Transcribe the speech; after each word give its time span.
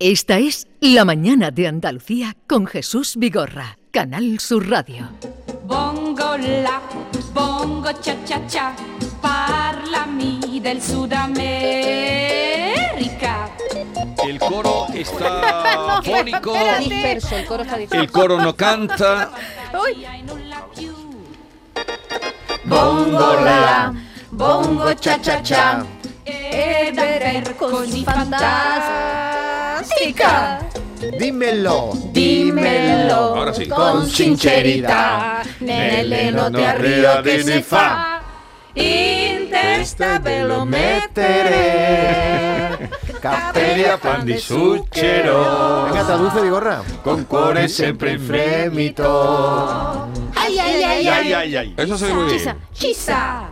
Esta 0.00 0.38
es 0.38 0.68
La 0.78 1.04
Mañana 1.04 1.50
de 1.50 1.66
Andalucía 1.66 2.36
con 2.46 2.68
Jesús 2.68 3.16
Vigorra, 3.16 3.80
Canal 3.90 4.38
Sur 4.38 4.70
Radio. 4.70 5.08
Bongo 5.64 6.36
la, 6.36 6.80
bongo 7.34 7.90
cha 8.00 8.14
cha 8.24 8.46
cha, 8.46 8.76
parlami 9.20 10.60
del 10.60 10.80
Sudamérica. 10.80 13.50
El 14.24 14.38
coro 14.38 14.86
está 14.94 16.00
fónico. 16.04 16.54
Está 16.54 16.78
disperso, 16.78 17.36
el 17.36 17.46
coro 17.46 17.64
está 17.64 17.76
disperso. 17.78 18.04
El 18.04 18.12
coro 18.12 18.40
no 18.40 18.54
canta. 18.54 19.32
E 19.74 20.22
più. 20.76 20.94
Bongo 22.66 23.34
la, 23.40 23.92
bongo 24.30 24.94
cha 24.94 25.20
cha 25.20 25.42
cha, 25.42 25.84
È 26.22 26.92
davvero 26.94 27.52
così 27.56 28.04
fantastica. 29.92 30.58
Dímelo. 31.18 31.92
Dímelo 32.12 33.14
Ahora 33.36 33.54
sí. 33.54 33.66
con 33.68 34.06
sincerità, 34.08 35.42
nelle 35.60 36.30
note 36.30 36.66
a 36.66 36.72
rio 36.74 37.20
che 37.22 37.42
si 37.42 37.62
fa, 37.62 38.20
in 38.72 39.48
testa 39.48 40.18
ve 40.18 40.42
lo 40.42 40.64
mettere. 40.64 41.76
Caperia 43.20 43.96
pan 43.98 44.24
di 44.24 44.36
succhero. 44.38 45.84
Venga, 45.84 46.04
traduce 46.04 46.40
Vigorra. 46.40 46.82
Con 47.02 47.26
cuore 47.26 47.68
sempre 47.68 48.12
in 48.12 48.20
fremito. 48.20 50.08
Ay, 50.34 50.58
ay, 50.58 50.82
ay, 50.82 51.06
Ay, 51.08 51.32
ay. 51.32 51.56
ay. 51.56 51.74
Eso 51.76 51.96
se 51.96 52.06
ve 52.06 52.12
muy 52.14 52.24
bien. 52.34 52.56
chissà. 52.72 53.48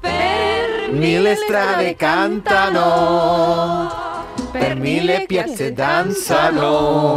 Per 0.00 0.90
Mille 0.92 1.34
strade 1.36 1.94
cantano. 1.96 2.84
Per 4.50 4.76
mille 4.76 5.24
piazze 5.26 5.72
danzano. 5.72 7.14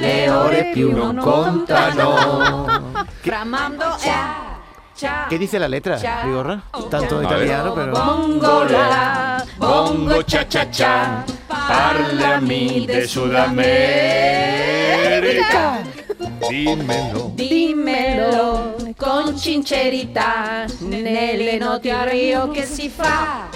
Le 0.00 0.30
ore 0.30 0.70
più 0.72 0.94
non 0.94 1.16
contano. 1.16 3.04
Framando 3.20 3.96
cha 3.98 4.52
cha. 5.02 5.26
¿Qué 5.28 5.38
dice 5.38 5.58
la 5.58 5.66
letra? 5.68 5.98
Tanto 6.88 7.16
ver. 7.16 7.24
italiano, 7.24 7.72
pero... 7.72 7.92
bongo 7.92 8.64
la, 8.64 9.44
Bongo 9.56 10.22
cha 10.22 10.46
cha 10.46 10.70
cha, 10.70 11.24
parlami 11.46 12.86
de 12.86 13.06
Sudamérica. 13.06 13.60
Dímelo. 16.48 17.32
Dimmelo 17.34 18.76
con 18.96 19.36
sincerità, 19.36 20.64
nelle 20.80 21.58
note 21.58 21.90
a 21.90 22.04
rio 22.04 22.50
che 22.50 22.64
si 22.64 22.88
fa. 22.88 23.48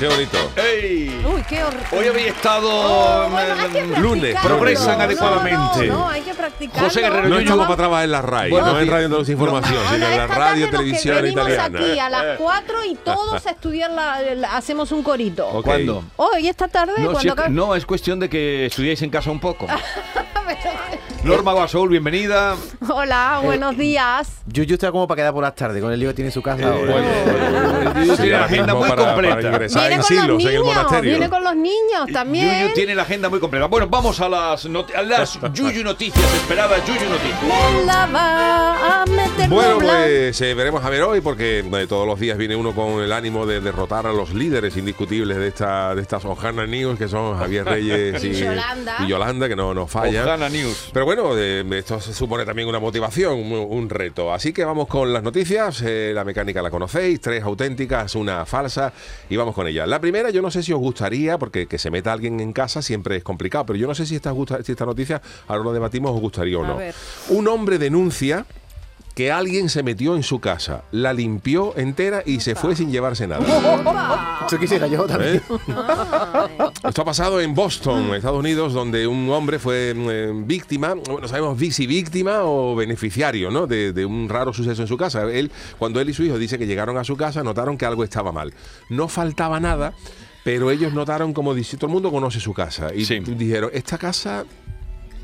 Qué 0.00 0.08
bonito. 0.08 0.38
¡Ey! 0.56 1.22
Uy, 1.30 1.42
qué 1.46 1.62
horror. 1.62 1.80
Hoy 1.92 2.06
había 2.08 2.28
estado 2.28 2.70
Oh, 2.72 3.28
bueno, 3.30 3.54
hay 3.54 4.00
lunes, 4.00 4.34
progresan 4.42 4.96
No, 4.96 5.04
adecuadamente. 5.04 5.86
No, 5.88 5.98
no, 5.98 6.08
hay 6.08 6.22
que 6.22 6.32
practicarlo. 6.32 6.88
José 6.88 7.00
Guerrero, 7.02 7.28
No 7.28 7.34
yo- 7.34 7.40
estamos 7.42 7.64
para 7.66 7.76
trabajar 7.76 8.04
en 8.06 8.10
la 8.12 8.22
RAI, 8.22 8.50
Bueno, 8.50 8.72
no 8.72 8.80
en. 8.80 8.88
Radio 8.90 9.04
Andalucía 9.06 9.32
Información, 9.34 9.78
sino 9.92 10.06
en 10.06 10.16
la 10.16 10.26
radio, 10.26 10.70
televisión 10.70 11.16
venimos 11.22 11.48
italiana. 11.50 11.78
aquí 11.78 11.98
a 11.98 12.06
Eh. 12.06 12.10
las 12.10 12.38
4 12.38 12.84
y 12.86 12.94
todos 12.94 13.46
a 13.46 13.50
estudiar 13.50 13.90
la, 13.90 14.22
la- 14.36 14.56
hacemos 14.56 14.90
un 14.90 15.02
corito. 15.02 15.46
Ok. 15.48 15.64
¿Cuándo? 15.66 16.02
Hoy, 16.16 16.48
esta 16.48 16.66
tarde, 16.68 16.94
No, 16.96 17.12
cuando 17.12 17.20
si 17.20 17.28
es- 17.28 17.50
no, 17.50 17.74
es 17.74 17.84
cuestión 17.84 18.18
de 18.20 18.30
que 18.30 18.64
estudiéis 18.66 19.02
en 19.02 19.10
casa 19.10 19.30
un 19.30 19.38
poco. 19.40 19.66
Norma 21.24 21.52
Guasoul, 21.52 21.90
bienvenida. 21.90 22.56
Hola, 22.88 23.40
buenos 23.44 23.76
días. 23.76 24.26
Yuyu 24.46 24.74
está 24.74 24.90
como 24.90 25.06
para 25.06 25.20
quedar 25.20 25.32
por 25.34 25.42
las 25.42 25.54
tardes, 25.54 25.82
con 25.82 25.92
el 25.92 26.00
lío 26.00 26.08
que 26.08 26.14
tiene 26.14 26.28
en 26.28 26.32
su 26.32 26.40
casa 26.42 26.66
ahora. 26.72 27.94
Yuyu 28.02 28.16
tiene 28.16 28.30
la 28.32 28.44
agenda 28.46 28.74
muy 28.74 28.88
para- 28.88 29.02
para 29.02 29.14
completa. 29.14 29.48
ingresar 29.48 29.80
Viene 29.82 29.94
en 29.96 30.00
con 30.00 30.08
silos 30.08 30.26
los 30.28 30.40
en 30.42 30.48
el 30.48 30.54
niños, 30.54 30.66
monasterio. 30.74 31.10
viene 31.10 31.28
con 31.30 31.44
los 31.44 31.56
niños 31.56 32.06
también. 32.12 32.62
Yuyu 32.62 32.74
tiene 32.74 32.94
la 32.94 33.02
agenda 33.02 33.28
muy 33.28 33.38
completa. 33.38 33.66
Bueno, 33.66 33.86
vamos 33.88 34.18
a 34.20 34.28
las, 34.30 34.64
noti- 34.66 34.94
a 34.94 35.02
las 35.02 35.38
Yuyu 35.52 35.84
noticias, 35.84 36.34
esperadas 36.34 36.80
Yuyu 36.86 37.08
noticias. 37.10 37.42
Me 37.42 37.84
la 37.84 38.06
va 38.06 39.02
a 39.02 39.06
meter 39.06 39.48
Bueno, 39.50 39.70
dobla. 39.74 39.92
pues 40.02 40.40
eh, 40.40 40.54
veremos 40.54 40.82
a 40.82 40.88
ver 40.88 41.02
hoy, 41.02 41.20
porque 41.20 41.58
eh, 41.60 41.86
todos 41.86 42.06
los 42.06 42.18
días 42.18 42.38
viene 42.38 42.56
uno 42.56 42.74
con 42.74 43.02
el 43.02 43.12
ánimo 43.12 43.44
de 43.44 43.60
derrotar 43.60 44.06
a 44.06 44.12
los 44.12 44.32
líderes 44.32 44.74
indiscutibles 44.78 45.36
de 45.36 45.48
esta 45.48 45.94
de 45.94 46.00
estas 46.00 46.24
Ojana 46.24 46.66
News, 46.66 46.98
que 46.98 47.08
son 47.08 47.38
Javier 47.38 47.64
Reyes 47.66 48.24
y, 48.24 48.28
Y 48.28 48.34
Yolanda. 48.40 48.96
y 49.00 49.06
Yolanda, 49.06 49.48
que 49.48 49.56
no 49.56 49.74
nos 49.74 49.90
fallan. 49.90 50.24
Ojana 50.26 50.48
News. 50.48 50.88
Pero 50.94 51.09
bueno, 51.16 51.36
eh, 51.36 51.64
esto 51.76 52.00
se 52.00 52.14
supone 52.14 52.44
también 52.44 52.68
una 52.68 52.78
motivación, 52.78 53.32
un, 53.34 53.52
un 53.52 53.90
reto. 53.90 54.32
Así 54.32 54.52
que 54.52 54.64
vamos 54.64 54.86
con 54.86 55.12
las 55.12 55.24
noticias. 55.24 55.82
Eh, 55.82 56.12
la 56.14 56.22
mecánica 56.22 56.62
la 56.62 56.70
conocéis, 56.70 57.20
tres 57.20 57.42
auténticas, 57.42 58.14
una 58.14 58.46
falsa, 58.46 58.92
y 59.28 59.34
vamos 59.34 59.56
con 59.56 59.66
ella. 59.66 59.88
La 59.88 60.00
primera, 60.00 60.30
yo 60.30 60.40
no 60.40 60.52
sé 60.52 60.62
si 60.62 60.72
os 60.72 60.78
gustaría, 60.78 61.36
porque 61.36 61.66
que 61.66 61.78
se 61.78 61.90
meta 61.90 62.12
alguien 62.12 62.38
en 62.38 62.52
casa 62.52 62.80
siempre 62.80 63.16
es 63.16 63.24
complicado, 63.24 63.66
pero 63.66 63.76
yo 63.76 63.88
no 63.88 63.94
sé 63.96 64.06
si 64.06 64.14
esta, 64.14 64.32
si 64.62 64.70
esta 64.70 64.86
noticia, 64.86 65.20
ahora 65.48 65.64
lo 65.64 65.72
debatimos, 65.72 66.12
os 66.12 66.20
gustaría 66.20 66.56
o 66.56 66.64
no. 66.64 66.78
Un 67.30 67.48
hombre 67.48 67.78
denuncia 67.78 68.46
que 69.20 69.30
alguien 69.30 69.68
se 69.68 69.82
metió 69.82 70.16
en 70.16 70.22
su 70.22 70.40
casa, 70.40 70.84
la 70.92 71.12
limpió 71.12 71.76
entera 71.76 72.22
y 72.24 72.40
se 72.40 72.54
fue 72.54 72.74
sin 72.74 72.90
llevarse 72.90 73.26
nada. 73.26 74.38
Esto 74.40 74.58
quisiera 74.58 74.86
yo 74.86 75.04
también. 75.04 75.36
¿Eh? 75.36 75.42
Esto 76.88 77.02
ha 77.02 77.04
pasado 77.04 77.38
en 77.38 77.54
Boston, 77.54 78.14
Estados 78.14 78.38
Unidos, 78.38 78.72
donde 78.72 79.06
un 79.06 79.28
hombre 79.28 79.58
fue 79.58 79.92
eh, 79.94 80.32
víctima, 80.34 80.94
bueno, 80.94 81.28
sabemos 81.28 81.58
si 81.70 81.86
víctima 81.86 82.44
o 82.44 82.74
beneficiario, 82.74 83.50
¿no? 83.50 83.66
De, 83.66 83.92
de 83.92 84.06
un 84.06 84.26
raro 84.26 84.54
suceso 84.54 84.80
en 84.80 84.88
su 84.88 84.96
casa. 84.96 85.24
Él, 85.30 85.50
cuando 85.78 86.00
él 86.00 86.08
y 86.08 86.14
su 86.14 86.22
hijo 86.22 86.38
dice 86.38 86.58
que 86.58 86.66
llegaron 86.66 86.96
a 86.96 87.04
su 87.04 87.14
casa, 87.18 87.42
notaron 87.42 87.76
que 87.76 87.84
algo 87.84 88.04
estaba 88.04 88.32
mal. 88.32 88.54
No 88.88 89.06
faltaba 89.06 89.60
nada, 89.60 89.92
pero 90.44 90.70
ellos 90.70 90.94
notaron 90.94 91.34
como 91.34 91.52
dice, 91.52 91.76
todo 91.76 91.88
el 91.88 91.92
mundo 91.92 92.10
conoce 92.10 92.40
su 92.40 92.54
casa 92.54 92.94
y 92.94 93.04
Sí. 93.04 93.18
dijeron, 93.20 93.68
esta 93.74 93.98
casa 93.98 94.46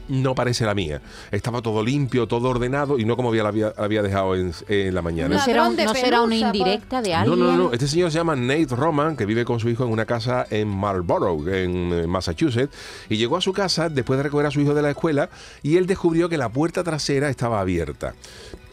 no 0.09 0.34
parece 0.34 0.65
la 0.65 0.75
mía. 0.75 1.00
Estaba 1.31 1.62
todo 1.62 1.83
limpio, 1.83 2.27
todo 2.28 2.49
ordenado 2.50 2.99
y 2.99 3.05
no 3.05 3.17
como 3.17 3.31
había, 3.31 3.43
la 3.43 3.49
había, 3.49 3.72
había 3.77 4.03
dejado 4.03 4.34
en, 4.37 4.53
en 4.69 4.94
la 4.94 5.03
mañana. 5.03 5.37
¿No 5.37 5.43
será, 5.44 5.69
un- 5.69 5.77
no 5.77 5.83
una 5.83 5.93
pelusa, 5.93 6.47
indirecta 6.47 7.03
de 7.03 7.11
No, 7.11 7.17
alguien? 7.19 7.39
no, 7.41 7.56
no. 7.56 7.72
Este 7.72 7.89
señor 7.89 8.11
se 8.11 8.19
llama 8.19 8.37
Nate 8.37 8.69
Roman, 8.77 9.17
que 9.17 9.27
vive 9.27 9.44
con 9.44 9.61
su 9.61 9.69
hijo 9.69 9.84
en 9.84 9.91
una 9.91 10.06
casa 10.06 10.47
en 10.50 10.69
Marlborough, 10.69 11.49
en 11.49 11.93
eh, 11.93 12.06
Massachusetts. 12.06 12.75
Y 13.09 13.17
llegó 13.17 13.37
a 13.37 13.41
su 13.41 13.53
casa 13.53 13.89
después 13.89 14.17
de 14.19 14.25
recoger 14.25 14.47
a 14.47 14.50
su 14.50 14.61
hijo 14.61 14.75
de 14.75 14.83
la 14.83 14.91
escuela 14.91 15.28
y 15.62 15.77
él 15.77 15.87
descubrió 15.87 16.28
que 16.28 16.38
la 16.38 16.49
puerta 16.49 16.84
trasera 16.84 17.28
estaba 17.28 17.61
abierta. 17.61 18.15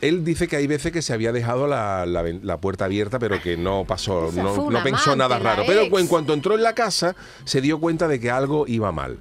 Él 0.02 0.26
dice 0.26 0.50
que 0.50 0.58
hay 0.58 0.68
veces 0.68 0.92
que 0.92 1.02
se 1.02 1.14
había 1.14 1.32
dejado 1.32 1.66
la, 1.66 2.06
la 2.06 2.22
ven- 2.22 2.42
la 2.44 2.58
puerta 2.58 2.86
abierta, 2.86 3.20
pero 3.20 3.42
que 3.42 3.56
no 3.56 3.86
pasó, 3.88 4.32
no, 4.36 4.70
no 4.70 4.84
pensó 4.84 5.12
amante, 5.14 5.18
nada 5.18 5.40
raro. 5.40 5.64
Pero 5.66 5.84
en 5.98 6.08
cuanto 6.08 6.34
entró 6.34 6.56
en 6.56 6.64
la 6.64 6.74
casa, 6.74 7.16
se 7.46 7.62
dio 7.62 7.80
cuenta 7.80 8.08
de 8.10 8.20
que 8.20 8.30
algo 8.30 8.66
iba 8.68 8.92
mal. 8.92 9.18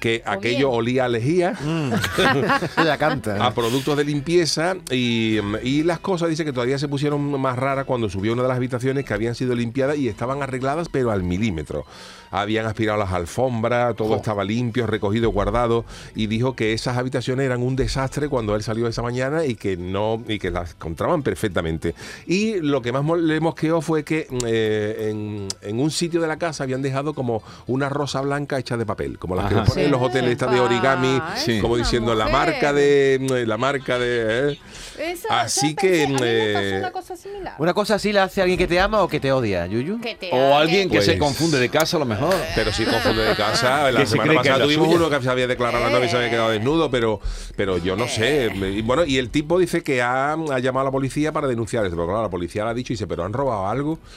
Que 0.00 0.22
aquello 0.26 0.68
bien. 0.70 0.78
olía 0.80 1.04
a 1.04 1.08
lejía 1.08 1.54
Ella 2.78 2.96
canta. 2.98 3.44
a 3.44 3.54
productos 3.54 3.96
de 3.96 4.04
limpieza 4.04 4.74
y, 4.90 5.38
mm, 5.42 5.56
y 5.62 5.82
las 5.82 6.00
cosas 6.00 6.28
dice 6.30 6.44
que 6.44 6.52
todavía 6.52 6.78
se 6.78 6.88
pusieron 6.88 7.40
más 7.40 7.56
raras 7.56 7.84
cuando 7.84 8.08
subió 8.08 8.32
a 8.32 8.34
una 8.34 8.42
de 8.42 8.48
las 8.48 8.56
habitaciones 8.56 9.04
que 9.04 9.14
habían 9.14 9.34
sido 9.34 9.54
limpiadas 9.54 9.98
y 9.98 10.08
estaban 10.08 10.42
arregladas 10.42 10.88
pero 10.90 11.10
al 11.10 11.22
milímetro. 11.22 11.84
Habían 12.30 12.66
aspirado 12.66 12.98
las 12.98 13.12
alfombras, 13.12 13.96
todo 13.96 14.16
estaba 14.16 14.44
limpio, 14.44 14.86
recogido, 14.86 15.30
guardado 15.30 15.84
y 16.14 16.26
dijo 16.28 16.54
que 16.54 16.72
esas 16.72 16.96
habitaciones 16.96 17.46
eran 17.46 17.62
un 17.62 17.74
desastre 17.76 18.28
cuando 18.28 18.54
él 18.54 18.62
salió 18.62 18.86
esa 18.86 19.02
mañana 19.02 19.44
y 19.44 19.56
que 19.56 19.76
no 19.76 20.22
y 20.28 20.38
que 20.38 20.50
las 20.50 20.72
encontraban 20.72 21.22
perfectamente. 21.22 21.94
Y 22.26 22.60
lo 22.60 22.82
que 22.82 22.92
más 22.92 23.04
le 23.20 23.40
mosqueó 23.40 23.80
fue 23.80 24.04
que 24.04 24.26
mm, 24.30 24.38
eh, 24.46 25.08
en, 25.10 25.48
en 25.62 25.80
un 25.80 25.90
sitio 25.90 26.20
de 26.20 26.28
la 26.28 26.38
casa 26.38 26.64
habían 26.64 26.82
dejado 26.82 27.14
como 27.14 27.42
una 27.66 27.88
rosa 27.88 28.20
blanca 28.20 28.58
hecha 28.58 28.76
de 28.76 28.86
papel, 28.86 29.18
como 29.18 29.34
las 29.34 29.48
que 29.48 29.54
Ajá. 29.56 29.64
ponen 29.64 29.84
en 29.86 29.90
los 29.90 30.00
hoteles 30.02 30.30
estas 30.32 30.52
de 30.52 30.60
origami, 30.60 31.20
Sí. 31.36 31.60
como 31.60 31.76
diciendo 31.76 32.14
la 32.14 32.26
mujer. 32.26 32.38
marca 32.38 32.72
de 32.72 33.18
mm, 33.20 33.48
la 33.48 33.56
marca 33.56 33.98
de 33.98 34.52
¿eh? 34.52 34.58
Esa- 34.98 35.40
Así 35.40 35.74
que, 35.74 36.04
eh, 36.22 36.76
una 36.78 36.92
cosa 36.92 37.16
similar. 37.16 37.39
Una 37.58 37.74
cosa 37.74 37.94
así 37.96 38.12
la 38.12 38.24
hace 38.24 38.40
alguien 38.42 38.58
que 38.58 38.66
te 38.66 38.78
ama 38.80 39.02
o 39.02 39.08
que 39.08 39.20
te 39.20 39.32
odia, 39.32 39.66
Yuyu. 39.66 40.00
Que 40.00 40.14
te 40.14 40.30
O 40.32 40.54
alguien 40.56 40.88
que 40.88 40.96
Pues- 40.96 41.06
se 41.06 41.18
confunde 41.18 41.58
de 41.58 41.68
casa 41.68 41.96
a 41.96 42.00
lo 42.00 42.06
mejor. 42.06 42.34
pero 42.54 42.72
si 42.72 42.84
confunde 42.84 43.22
de 43.22 43.34
casa 43.36 43.90
la 43.90 44.00
Que 44.00 44.06
se 44.06 44.12
semana 44.12 44.32
es 44.32 44.38
pasada 44.38 44.64
tuvimos 44.64 44.86
suya. 44.86 44.96
uno 44.98 45.10
que 45.10 45.22
se 45.22 45.30
había 45.30 45.46
declarado 45.46 45.84
la 45.84 45.90
novia 45.90 46.06
y 46.06 46.08
se 46.10 46.16
había 46.16 46.30
quedado 46.30 46.50
desnudo 46.50 46.90
pero 46.90 47.20
pero 47.56 47.78
yo 47.78 47.96
no 47.96 48.06
sé 48.08 48.50
y 48.54 48.82
bueno 48.82 49.04
y 49.04 49.18
el 49.18 49.30
tipo 49.30 49.58
dice 49.58 49.82
que 49.82 50.02
ha, 50.02 50.32
ha 50.32 50.58
llamado 50.58 50.82
a 50.82 50.84
la 50.84 50.90
policía 50.92 51.32
para 51.32 51.46
denunciar 51.48 51.84
esto 51.84 51.96
pero 51.96 52.06
claro 52.08 52.22
la 52.22 52.30
policía 52.30 52.64
le 52.64 52.70
ha 52.70 52.74
dicho 52.74 52.92
y 52.92 52.94
dice 52.94 53.06
pero 53.06 53.24
han 53.24 53.32
robado 53.32 53.66
algo 53.68 53.98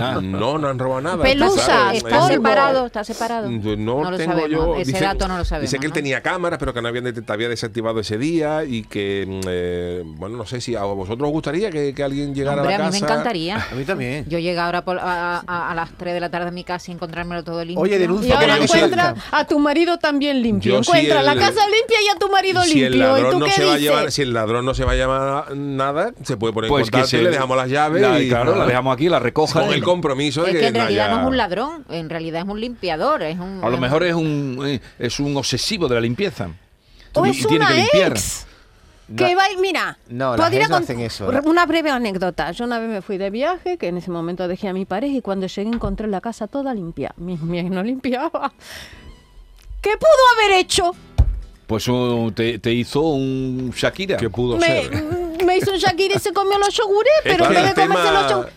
Ah. 0.00 0.20
no 0.22 0.58
no 0.58 0.68
han 0.68 0.78
robado 0.78 1.00
nada 1.00 1.22
Pelusa, 1.24 1.92
¿Está 1.92 2.28
separado? 2.28 2.86
¿Está 2.86 3.02
separado? 3.02 3.50
Yo 3.50 3.76
No, 3.76 4.08
lo 4.10 4.16
tengo 4.16 4.32
sabemos. 4.32 4.50
yo. 4.50 4.76
Ese 4.76 4.92
dice- 4.92 5.04
dato 5.04 5.26
no 5.26 5.36
lo 5.38 5.44
sabemos. 5.44 5.68
Dice 5.70 5.80
que 5.80 5.86
él 5.86 5.90
¿no? 5.90 5.94
tenía 5.94 6.22
cámaras, 6.22 6.58
pero 6.60 6.72
que 6.72 6.80
no 6.80 6.86
habían 6.88 7.02
detectado, 7.04 7.34
había 7.34 7.48
desactivado 7.48 7.98
ese 7.98 8.16
día 8.16 8.62
y 8.64 8.84
que, 8.84 9.24
mm, 9.26 9.40
eh, 9.48 10.02
bueno, 10.04 10.36
no 10.36 10.46
sé 10.46 10.60
si 10.60 10.76
a 10.76 10.82
vosotros 10.84 11.26
os 11.26 11.32
gustaría 11.32 11.70
que, 11.70 11.92
que 11.94 12.02
alguien 12.04 12.32
llegara 12.32 12.57
llegar 12.57 12.57
Hombre, 12.60 12.74
a 12.74 12.78
la 12.78 12.86
a 12.86 12.90
mí 12.90 12.92
me 12.92 12.98
encantaría. 12.98 13.66
A 13.70 13.74
mí 13.74 13.84
también. 13.84 14.24
Yo 14.28 14.38
llegar 14.38 14.66
ahora 14.66 14.82
por- 14.84 14.98
a, 14.98 15.42
a- 15.46 15.70
a 15.70 15.74
las 15.74 15.90
3 15.96 16.14
de 16.14 16.20
la 16.20 16.30
tarde 16.30 16.48
a 16.48 16.50
mi 16.50 16.64
casa 16.64 16.90
y 16.90 16.94
encontrármelo 16.94 17.44
todo 17.44 17.64
limpio. 17.64 17.82
Oye, 17.82 17.96
Y 17.96 17.98
denuncia 17.98 18.34
ahora 18.34 18.54
que 18.54 18.58
no 18.58 18.64
encuentra 18.64 19.14
a 19.30 19.44
tu 19.46 19.58
marido 19.58 19.98
también 19.98 20.42
limpio. 20.42 20.72
Yo 20.72 20.78
encuentra 20.78 21.20
el- 21.20 21.26
la 21.26 21.34
casa 21.34 21.60
limpia 21.66 21.98
y 22.04 22.08
a 22.08 22.18
tu 22.18 22.28
marido 22.30 22.62
si 22.62 22.82
el 22.82 22.92
limpio. 22.92 23.08
¿Y 23.08 23.20
ladrón 23.22 23.30
tú 23.32 23.38
no 23.40 23.46
qué 23.46 23.52
se 23.52 23.64
va 23.64 23.74
a 23.74 23.78
llevar, 23.78 24.12
si 24.12 24.22
el 24.22 24.32
ladrón 24.32 24.64
no 24.64 24.74
se 24.74 24.84
va 24.84 24.92
a 24.92 24.94
llevar 24.94 25.56
nada, 25.56 26.12
se 26.22 26.36
puede 26.36 26.52
poner 26.52 26.68
Pues 26.70 26.82
en 26.82 26.84
que 26.86 26.90
contacto 26.92 27.08
se 27.10 27.18
y 27.18 27.24
le 27.24 27.30
dejamos 27.30 27.56
las 27.56 27.68
llaves 27.68 28.02
La- 28.02 28.20
y 28.20 28.28
claro, 28.28 28.54
la 28.56 28.66
dejamos 28.66 28.94
aquí, 28.94 29.08
la 29.08 29.18
recoja. 29.18 29.60
con 29.60 29.72
el 29.72 29.82
compromiso 29.82 30.42
de 30.42 30.50
Es 30.50 30.54
que, 30.54 30.60
que 30.60 30.66
en 30.68 30.74
realidad 30.74 31.06
haya- 31.06 31.14
no 31.16 31.20
es 31.22 31.26
un 31.28 31.36
ladrón, 31.36 31.84
en 31.90 32.10
realidad 32.10 32.42
es 32.42 32.48
un 32.48 32.60
limpiador. 32.60 33.22
Es 33.22 33.38
un, 33.38 33.60
A 33.62 33.68
lo 33.68 33.78
mejor 33.78 34.02
es 34.04 34.14
un 34.14 34.62
eh, 34.66 34.80
es 34.98 35.20
un 35.20 35.36
obsesivo 35.36 35.88
de 35.88 35.94
la 35.94 36.00
limpieza. 36.00 36.48
O 37.14 37.24
Y- 37.26 37.30
es 37.30 37.40
y 37.40 37.44
tiene 37.46 37.64
una 37.64 37.74
que 37.74 37.80
Que 39.16 39.34
va, 39.34 39.50
y- 39.50 39.56
mira, 39.56 39.96
No, 40.08 40.36
las 40.36 40.68
no 40.68 40.76
hacen 40.76 41.00
eso. 41.00 41.30
Una 41.44 41.64
breve 41.66 41.90
anécdota. 41.90 42.50
Yo 42.52 42.64
una 42.64 42.78
vez 42.78 42.88
me 42.90 43.00
fui 43.02 43.16
de 43.16 43.30
viaje, 43.30 43.78
que 43.78 43.88
en 43.88 43.96
ese 43.96 44.10
momento 44.10 44.46
dejé 44.48 44.68
a 44.68 44.72
mi 44.72 44.84
pareja 44.84 45.16
y 45.16 45.22
cuando 45.22 45.46
llegué 45.46 45.68
encontré 45.70 46.06
la 46.08 46.20
casa 46.20 46.46
toda 46.46 46.74
limpia. 46.74 47.14
Mi, 47.16 47.36
mi 47.38 47.58
ex 47.58 47.70
no 47.70 47.82
limpiaba. 47.82 48.52
¿Qué 49.80 49.90
pudo 49.96 50.10
haber 50.36 50.58
hecho? 50.60 50.94
Pues 51.66 51.86
un- 51.88 52.32
te, 52.34 52.58
te 52.58 52.72
hizo 52.72 53.00
un 53.02 53.72
Shakira. 53.74 54.16
que 54.16 54.28
pudo 54.30 54.56
Me, 54.56 54.66
ser. 54.66 55.04
me 55.44 55.56
hizo 55.56 55.70
un 55.72 55.78
Shakira 55.78 56.16
y 56.16 56.18
se 56.18 56.32
comió 56.32 56.58
los 56.58 56.74
yogures, 56.74 57.12
pero 57.22 57.44
en 57.46 57.50
vez 57.54 57.74
de 57.74 57.82
comerse 57.86 58.12
los 58.12 58.30
yogures, 58.30 58.52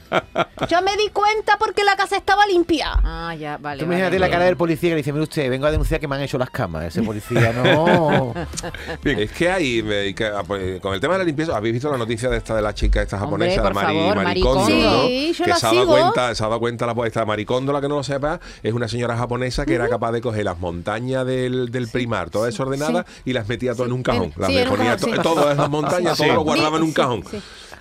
yo 0.70 0.82
me 0.82 0.96
di 0.98 1.10
cuenta 1.10 1.58
porque 1.58 1.84
la 1.84 1.96
casa 1.96 2.18
estaba 2.18 2.46
limpia. 2.46 2.92
Ah, 3.04 3.36
ya, 3.36 3.58
vale. 3.58 3.80
Tú 3.80 3.86
vale. 3.86 3.96
imagínate 3.98 4.20
la 4.20 4.30
cara 4.30 4.46
del 4.46 4.58
policía 4.58 4.90
que 4.90 4.96
le 4.96 4.98
dice, 4.98 5.12
mire 5.14 5.24
usted, 5.24 5.50
vengo 5.50 5.66
a 5.66 5.72
denunciar 5.72 6.00
que 6.00 6.08
me 6.08 6.16
han 6.16 6.22
hecho 6.22 6.38
las 6.38 6.50
camas. 6.50 6.86
Ese 6.86 7.02
policía 7.02 7.54
no... 7.54 8.34
Es 9.04 9.32
que 9.32 9.50
hay, 9.52 9.84
eh, 9.86 10.14
que, 10.16 10.26
ah, 10.26 10.44
pues, 10.46 10.80
con 10.82 10.94
el 10.94 11.00
tema 11.00 11.14
de 11.14 11.20
la 11.20 11.24
limpieza, 11.26 11.56
¿habéis 11.56 11.74
visto 11.74 11.92
la 11.92 11.98
noticia 11.98 12.30
de 12.30 12.38
esta 12.38 12.56
de 12.56 12.62
la 12.62 12.74
chica, 12.74 13.02
esta 13.02 13.18
Hombre, 13.24 13.50
japonesa, 13.56 13.62
por 13.64 13.76
la 13.76 13.82
Mari, 13.82 13.98
favor, 14.00 14.16
Maricondo. 14.24 14.60
¿no? 14.62 14.68
Sí, 15.08 15.34
yo 15.38 15.44
que 15.46 15.50
la 15.50 15.56
se 15.58 15.68
ha 15.68 15.74
dado 15.74 15.88
cuenta, 15.88 16.36
se 16.36 16.44
ha 16.44 16.48
dado 16.48 16.60
cuenta 16.60 16.86
la 16.86 17.08
esta 17.08 17.26
Maricondo, 17.26 17.74
la 17.74 17.82
que 17.82 17.88
no 17.88 17.96
lo 17.96 18.04
sepa, 18.04 18.40
es 18.64 18.74
una 18.74 18.88
señora 18.88 19.18
japonesa 19.18 19.66
que 19.66 19.74
era 19.76 19.90
capaz 19.90 20.12
de 20.12 20.22
coger 20.22 20.46
las 20.46 20.60
montañas 20.60 21.26
del, 21.26 21.72
del 21.72 21.88
primar, 21.88 22.30
todas 22.30 22.48
desordenadas, 22.52 23.06
y 23.26 23.34
las 23.34 23.48
metía 23.48 23.74
todo 23.74 23.86
en 23.86 23.94
un 23.94 24.04
cajón. 24.04 24.34
Las 24.38 24.52
ponía 24.68 24.98
to- 24.98 25.22
todas 25.22 25.58
las 25.58 25.70
montañas, 25.70 26.18
Sí. 26.18 26.24
todo 26.26 26.34
lo 26.36 26.42
guardaba 26.42 26.78
en 26.78 26.84
un 26.84 26.90
Sí, 26.90 26.96
cajón. 26.96 27.24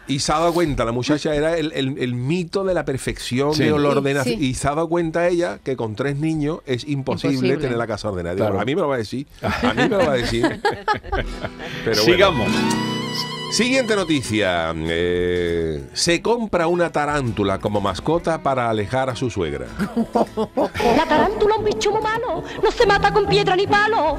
Y 0.08 0.18
se 0.18 0.32
ha 0.32 0.38
dado 0.40 0.52
cuenta, 0.52 0.84
la 0.84 0.92
muchacha 0.92 1.34
era 1.34 1.56
el, 1.56 1.72
el- 1.72 1.96
el 1.98 2.14
mito 2.14 2.64
de 2.64 2.74
la 2.74 2.84
perfección, 2.84 3.54
Sí. 3.54 3.64
de 3.64 3.70
la 3.70 3.78
Sí, 3.78 3.84
ordenación. 3.86 4.38
sí. 4.40 4.44
Y 4.46 4.54
se 4.54 4.66
ha 4.66 4.74
dado 4.74 4.88
cuenta 4.88 5.28
ella 5.28 5.60
que 5.62 5.76
con 5.76 5.94
tres 5.94 6.16
niños 6.16 6.60
es 6.66 6.86
imposible, 6.88 7.34
Imposible. 7.36 7.56
tener 7.62 7.78
la 7.78 7.86
casa 7.86 8.08
ordenada. 8.10 8.34
Digo. 8.34 8.60
A 8.60 8.64
mí 8.64 8.74
me 8.74 8.80
lo 8.80 8.88
va 8.88 8.96
a 8.96 8.98
decir. 8.98 9.26
A 9.42 9.72
mí 9.74 9.82
me 9.82 9.88
lo 9.88 9.98
va 9.98 10.12
a 10.12 10.16
decir. 10.16 10.42
Pero 11.84 12.02
bueno. 12.02 12.02
Sigamos. 12.02 12.48
Siguiente 13.50 13.96
noticia. 13.96 14.72
Eh, 14.76 15.88
se 15.92 16.22
compra 16.22 16.68
una 16.68 16.92
tarántula 16.92 17.58
como 17.58 17.80
mascota 17.80 18.42
para 18.42 18.70
alejar 18.70 19.10
a 19.10 19.16
su 19.16 19.28
suegra. 19.28 19.66
La 20.96 21.04
tarántula 21.04 21.54
es 21.54 21.58
un 21.58 21.64
bicho 21.64 21.90
muy 21.90 22.00
malo, 22.00 22.44
no 22.62 22.70
se 22.70 22.86
mata 22.86 23.12
con 23.12 23.26
piedra 23.26 23.56
ni 23.56 23.66
palo. 23.66 24.16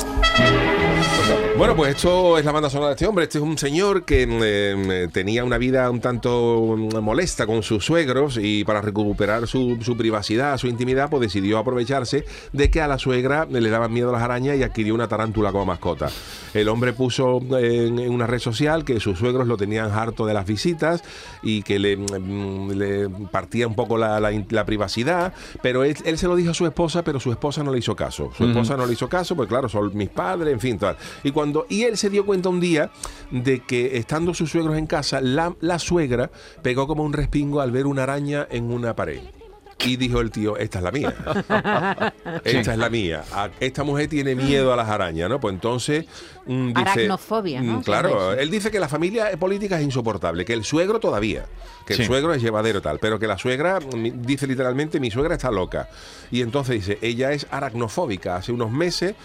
Bueno, 1.57 1.75
pues 1.75 1.95
esto 1.95 2.37
es 2.37 2.45
la 2.45 2.51
banda 2.51 2.69
sonora 2.69 2.89
de 2.89 2.93
este 2.95 3.07
hombre. 3.07 3.23
Este 3.23 3.37
es 3.37 3.43
un 3.43 3.57
señor 3.57 4.03
que 4.03 4.27
eh, 4.27 5.07
tenía 5.13 5.43
una 5.43 5.57
vida 5.57 5.89
un 5.89 6.01
tanto 6.01 6.75
mm, 6.77 6.97
molesta 6.97 7.45
con 7.45 7.61
sus 7.63 7.85
suegros 7.85 8.39
y 8.41 8.63
para 8.63 8.81
recuperar 8.81 9.47
su, 9.47 9.77
su 9.81 9.95
privacidad, 9.95 10.57
su 10.57 10.67
intimidad, 10.67 11.09
pues 11.09 11.21
decidió 11.21 11.59
aprovecharse 11.59 12.25
de 12.51 12.71
que 12.71 12.81
a 12.81 12.87
la 12.87 12.97
suegra 12.97 13.45
le 13.45 13.69
daban 13.69 13.93
miedo 13.93 14.11
las 14.11 14.23
arañas 14.23 14.57
y 14.57 14.63
adquirió 14.63 14.95
una 14.95 15.07
tarántula 15.07 15.51
como 15.51 15.65
mascota. 15.65 16.09
El 16.53 16.67
hombre 16.67 16.93
puso 16.93 17.39
en, 17.57 17.99
en 17.99 18.11
una 18.11 18.27
red 18.27 18.39
social 18.39 18.83
que 18.83 18.99
sus 18.99 19.20
suegros 19.21 19.47
lo 19.47 19.55
tenían 19.55 19.91
harto 19.91 20.25
de 20.25 20.33
las 20.33 20.45
visitas 20.45 21.03
y 21.41 21.61
que 21.63 21.79
le, 21.79 21.95
mm, 21.95 22.71
le 22.71 23.09
partía 23.31 23.67
un 23.67 23.75
poco 23.75 23.97
la, 23.97 24.19
la 24.19 24.65
privacidad, 24.65 25.33
pero 25.61 25.83
él, 25.83 25.95
él 26.03 26.17
se 26.17 26.27
lo 26.27 26.35
dijo 26.35 26.51
a 26.51 26.53
su 26.53 26.65
esposa, 26.65 27.03
pero 27.03 27.19
su 27.19 27.31
esposa 27.31 27.63
no 27.63 27.71
le 27.71 27.79
hizo 27.79 27.95
caso. 27.95 28.31
Su 28.35 28.45
esposa 28.45 28.75
no 28.75 28.85
le 28.85 28.93
hizo 28.93 29.07
caso, 29.07 29.35
pues 29.35 29.47
claro, 29.47 29.69
son 29.69 29.95
mis 29.95 30.09
padres, 30.09 30.53
en 30.53 30.59
fin, 30.59 30.77
tal. 30.77 30.97
Y 31.23 31.31
cuando 31.31 31.65
y 31.69 31.83
él 31.83 31.97
se 31.97 32.09
dio 32.09 32.25
cuenta 32.25 32.49
un 32.49 32.59
día 32.59 32.91
de 33.29 33.61
que 33.61 33.97
estando 33.97 34.33
sus 34.33 34.51
suegros 34.51 34.77
en 34.77 34.87
casa, 34.87 35.21
la, 35.21 35.55
la 35.61 35.79
suegra 35.79 36.31
pegó 36.61 36.87
como 36.87 37.03
un 37.03 37.13
respingo 37.13 37.61
al 37.61 37.71
ver 37.71 37.85
una 37.85 38.03
araña 38.03 38.47
en 38.49 38.71
una 38.71 38.95
pared. 38.95 39.40
Y 39.85 39.95
dijo 39.97 40.19
el 40.21 40.31
tío, 40.31 40.57
esta 40.57 40.77
es 40.79 40.83
la 40.83 40.91
mía. 40.91 41.13
Esta 42.43 42.73
es 42.73 42.77
la 42.77 42.89
mía. 42.89 43.23
A- 43.33 43.49
Esta 43.59 43.83
mujer 43.83 44.07
tiene 44.07 44.35
miedo 44.35 44.71
a 44.73 44.75
las 44.75 44.89
arañas, 44.89 45.29
¿no? 45.29 45.39
Pues 45.39 45.53
entonces 45.53 46.05
mm, 46.45 46.67
dice... 46.73 46.79
Aracnofobia, 46.89 47.61
¿no? 47.61 47.79
mm, 47.79 47.83
Claro, 47.83 48.33
él 48.33 48.49
dice 48.51 48.71
que 48.71 48.79
la 48.79 48.87
familia 48.87 49.31
política 49.39 49.77
es 49.79 49.83
insoportable, 49.83 50.45
que 50.45 50.53
el 50.53 50.63
suegro 50.63 50.99
todavía, 50.99 51.45
que 51.85 51.95
Sí. 51.95 52.01
el 52.01 52.07
suegro 52.07 52.33
es 52.33 52.41
llevadero 52.41 52.81
tal, 52.81 52.99
pero 52.99 53.19
que 53.19 53.27
la 53.27 53.37
suegra, 53.37 53.79
dice 54.15 54.47
literalmente, 54.47 54.99
mi 54.99 55.09
suegra 55.11 55.35
está 55.35 55.51
loca. 55.51 55.89
Y 56.31 56.41
entonces 56.41 56.75
dice, 56.75 56.97
ella 57.01 57.31
es 57.31 57.47
aracnofóbica. 57.51 58.35
Hace 58.35 58.51
unos 58.51 58.71
meses 58.71 59.15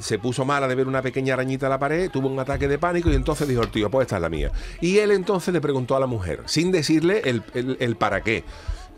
se 0.00 0.18
puso 0.18 0.44
mala 0.44 0.66
de 0.68 0.74
ver 0.74 0.88
una 0.88 1.00
pequeña 1.02 1.34
arañita 1.34 1.66
en 1.66 1.70
la 1.70 1.78
pared, 1.78 2.10
tuvo 2.10 2.28
un 2.28 2.38
ataque 2.38 2.66
de 2.68 2.78
pánico 2.78 3.10
y 3.10 3.14
entonces 3.14 3.46
dijo 3.48 3.62
el 3.62 3.70
tío, 3.70 3.90
pues 3.90 4.06
esta 4.06 4.16
es 4.16 4.22
la 4.22 4.28
mía. 4.28 4.50
Y 4.80 4.98
él 4.98 5.10
entonces 5.12 5.54
le 5.54 5.60
preguntó 5.60 5.96
a 5.96 6.00
la 6.00 6.06
mujer, 6.06 6.42
sin 6.46 6.72
decirle 6.72 7.22
el, 7.24 7.42
el- 7.54 7.76
el 7.80 7.96
para 7.96 8.22
qué, 8.22 8.44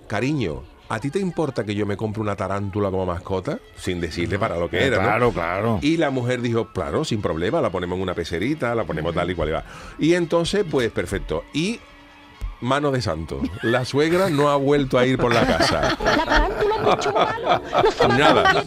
cariño. 0.07 0.63
¿A 0.91 0.99
ti 1.01 1.11
te 1.11 1.19
importa 1.19 1.65
que 1.65 1.75
yo 1.75 1.85
me 1.85 1.97
compre 1.97 2.23
una 2.23 2.35
tarántula 2.35 2.91
como 2.91 3.05
mascota? 3.05 3.59
Sin 3.77 4.01
decirle 4.01 4.39
para 4.39 4.57
lo 4.57 4.71
que 4.71 4.85
era. 4.85 4.97
¿no? 4.97 5.03
Claro, 5.03 5.33
claro. 5.33 5.79
Y 5.83 5.99
la 5.99 6.11
mujer 6.11 6.41
dijo, 6.41 6.69
claro, 6.73 7.05
sin 7.05 7.21
problema, 7.21 7.61
la 7.61 7.71
ponemos 7.71 7.97
en 7.97 8.03
una 8.03 8.15
pecerita, 8.15 8.75
la 8.75 8.85
ponemos 8.85 9.15
tal 9.15 9.31
y 9.31 9.35
cual 9.35 9.49
y 9.51 9.53
va. 9.53 9.65
Y 9.99 10.15
entonces, 10.15 10.65
pues 10.69 10.91
perfecto. 10.91 11.45
Y 11.53 11.79
mano 12.61 12.91
de 12.91 13.01
santo, 13.03 13.41
la 13.63 13.85
suegra 13.85 14.31
no 14.31 14.49
ha 14.51 14.57
vuelto 14.57 14.99
a 14.99 15.07
ir 15.07 15.19
por 15.19 15.33
la 15.33 15.47
casa. 15.47 15.97
La 18.01 18.09
Nada. 18.09 18.65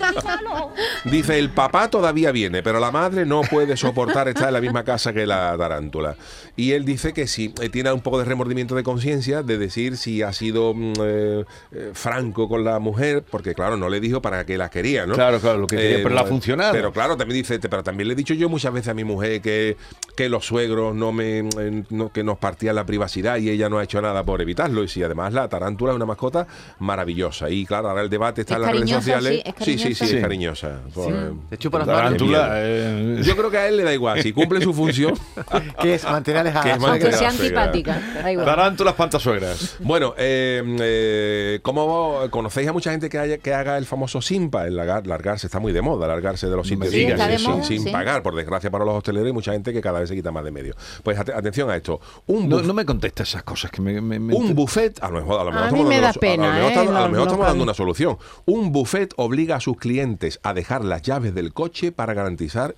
Dice, 1.06 1.38
el 1.40 1.50
papá 1.50 1.90
todavía 1.90 2.32
viene, 2.32 2.62
pero 2.64 2.80
la 2.80 2.92
madre 2.92 3.26
no 3.26 3.42
puede 3.42 3.76
soportar 3.78 4.28
estar 4.28 4.48
en 4.48 4.54
la 4.54 4.62
misma 4.62 4.84
casa 4.84 5.14
que 5.14 5.26
la 5.26 5.56
tarántula. 5.58 6.16
Y 6.56 6.72
él 6.74 6.86
dice 6.86 7.14
que 7.14 7.28
sí, 7.28 7.54
eh, 7.62 7.70
tiene 7.70 7.92
un 7.92 8.02
poco 8.02 8.20
de 8.20 8.26
remordimiento 8.26 8.76
de 8.76 8.84
conciencia 8.84 9.44
de 9.44 9.58
decir 9.58 9.98
si 9.98 10.22
ha 10.22 10.34
sido 10.34 10.74
mm, 10.74 10.94
eh, 11.04 11.46
eh, 11.72 11.92
franco 11.94 12.48
con 12.48 12.64
la 12.64 12.80
mujer, 12.80 13.24
porque 13.30 13.54
claro, 13.56 13.78
no 13.78 13.90
le 13.90 14.00
dijo 14.00 14.22
para 14.22 14.46
qué 14.46 14.58
la 14.58 14.70
quería, 14.70 15.06
¿no? 15.06 15.14
Claro, 15.16 15.40
claro, 15.40 15.58
lo 15.60 15.68
que 15.68 15.78
quería, 15.78 16.00
pero 16.04 16.20
eh, 16.20 16.26
funcionado. 16.26 16.74
Pero 16.74 16.92
claro, 16.92 17.18
también 17.18 17.42
dice, 17.42 17.60
pero 17.60 17.84
también 17.84 18.08
le 18.08 18.14
he 18.14 18.18
dicho 18.18 18.34
yo 18.34 18.50
muchas 18.50 18.74
veces 18.74 18.90
a 18.90 18.94
mi 18.94 19.04
mujer 19.04 19.42
que, 19.42 19.78
que 20.16 20.30
los 20.30 20.46
suegros 20.46 20.94
no 20.96 21.12
me 21.12 21.44
no- 21.90 22.12
que 22.12 22.24
nos 22.24 22.38
partían 22.38 22.76
la 22.76 22.86
privacidad 22.86 23.38
y 23.38 23.50
ella 23.50 23.70
no 23.70 23.81
ha 23.82 23.84
hecho 23.84 24.02
nada 24.02 24.24
por 24.24 24.42
evitarlo. 24.42 24.84
Y 24.84 24.88
si 24.88 25.04
además 25.04 25.34
la 25.34 25.48
tarántula 25.50 25.92
es 25.92 25.96
una 25.96 26.06
mascota 26.06 26.48
maravillosa. 26.80 27.50
Y 27.50 27.66
claro, 27.66 27.90
ahora 27.90 28.02
el 28.02 28.10
debate 28.10 28.42
está 28.42 28.56
Es 28.56 28.58
en 28.60 28.62
las 28.66 28.72
redes 28.74 28.90
sociales. 28.92 29.44
sí, 29.60 29.78
sí, 29.78 29.94
sí, 29.96 30.06
sí, 30.08 30.22
cariñosa. 30.22 30.68
es 30.68 30.74
cariñosa. 30.74 30.80
Pues, 30.94 31.50
Te 31.50 31.58
chupa 31.58 31.80
las 31.86 32.14
eh, 32.22 33.22
Yo 33.24 33.36
creo 33.36 33.52
que 33.52 33.58
a 33.58 33.68
él 33.68 33.78
le 33.78 33.84
da 33.84 33.94
igual. 33.94 34.22
Si 34.22 34.32
cumple 34.34 34.62
su 34.62 34.74
función. 34.74 35.14
Que 35.82 35.96
es 35.96 36.04
mantener 36.04 36.42
alejada 36.42 36.64
Que 36.78 36.86
a 36.86 36.90
Aunque 36.90 37.12
sea 37.14 37.30
antipática. 37.30 38.02
da 38.24 38.32
igual. 38.32 38.46
Tarántulas 38.46 38.94
pantasuegras. 38.96 39.78
Bueno, 39.80 40.14
eh, 40.18 40.62
eh, 40.82 41.60
¿cómo 41.62 42.20
conocéis 42.30 42.68
a 42.68 42.74
mucha 42.74 42.92
gente 42.92 43.10
que, 43.10 43.18
haya, 43.18 43.38
que 43.38 43.54
haga 43.54 43.78
el 43.78 43.86
famoso 43.86 44.22
simpa? 44.22 44.68
El 44.68 44.76
largar- 44.76 45.08
largarse 45.08 45.48
está 45.48 45.60
muy 45.60 45.72
de 45.74 45.82
moda, 45.82 46.08
largarse 46.08 46.48
de 46.48 46.56
los 46.56 46.66
me 46.72 46.76
sitios 46.88 46.92
digas 46.92 47.42
sin- 47.42 47.50
moda, 47.52 47.64
sí. 47.64 47.80
pagar. 47.92 48.22
Por 48.24 48.36
desgracia 48.36 48.70
para 48.70 48.86
los 48.86 48.96
hosteleros 48.96 49.30
y 49.30 49.34
mucha 49.34 49.52
gente 49.54 49.74
que 49.74 49.82
cada 49.82 50.00
vez 50.00 50.10
se 50.10 50.16
quita 50.16 50.32
más 50.32 50.44
de 50.44 50.52
medio. 50.52 50.76
Pues 51.04 51.18
ate- 51.18 51.34
atención 51.34 51.70
a 51.70 51.76
esto. 51.76 52.00
Un, 52.28 52.48
No, 52.50 52.62
no 52.62 52.74
me 52.74 52.86
contestes 52.86 53.30
esas 53.30 53.44
cosas 53.44 53.71
que 53.72 53.82
me. 53.82 54.02
me- 54.02 54.20
me- 54.20 54.34
un 54.34 54.54
buffet, 54.56 55.02
a 55.02 55.10
lo 55.10 55.20
mejor, 55.22 55.40
a 55.40 55.44
lo 55.46 55.52
mejor 55.52 55.64
A 55.64 55.66
estamos 55.68 55.84
mí 55.86 55.90
me 55.90 55.96
dando 56.02 56.08
da 56.14 56.20
pena, 56.20 56.44
a 56.44 56.48
lo 56.48 56.54
mejor, 56.54 56.64
¿eh? 56.64 56.68
estamos- 56.74 56.90
a 56.90 56.94
lo 56.94 57.00
Los- 57.00 57.12
mejor 57.12 57.18
los 57.18 57.28
estamos 57.28 57.48
dando 57.48 57.64
una 57.64 57.74
solución. 57.74 58.18
Un 58.46 58.72
buffet 58.72 59.14
obliga 59.18 59.56
a 59.56 59.60
sus 59.60 59.78
clientes 59.78 60.40
a 60.44 60.54
dejar 60.54 60.84
las 60.86 61.02
llaves 61.02 61.34
del 61.34 61.54
coche 61.54 61.92
para 61.92 62.14
garantizar 62.14 62.76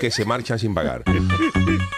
que 0.00 0.10
se 0.10 0.24
marchan 0.24 0.58
sin 0.58 0.74
pagar. 0.74 1.04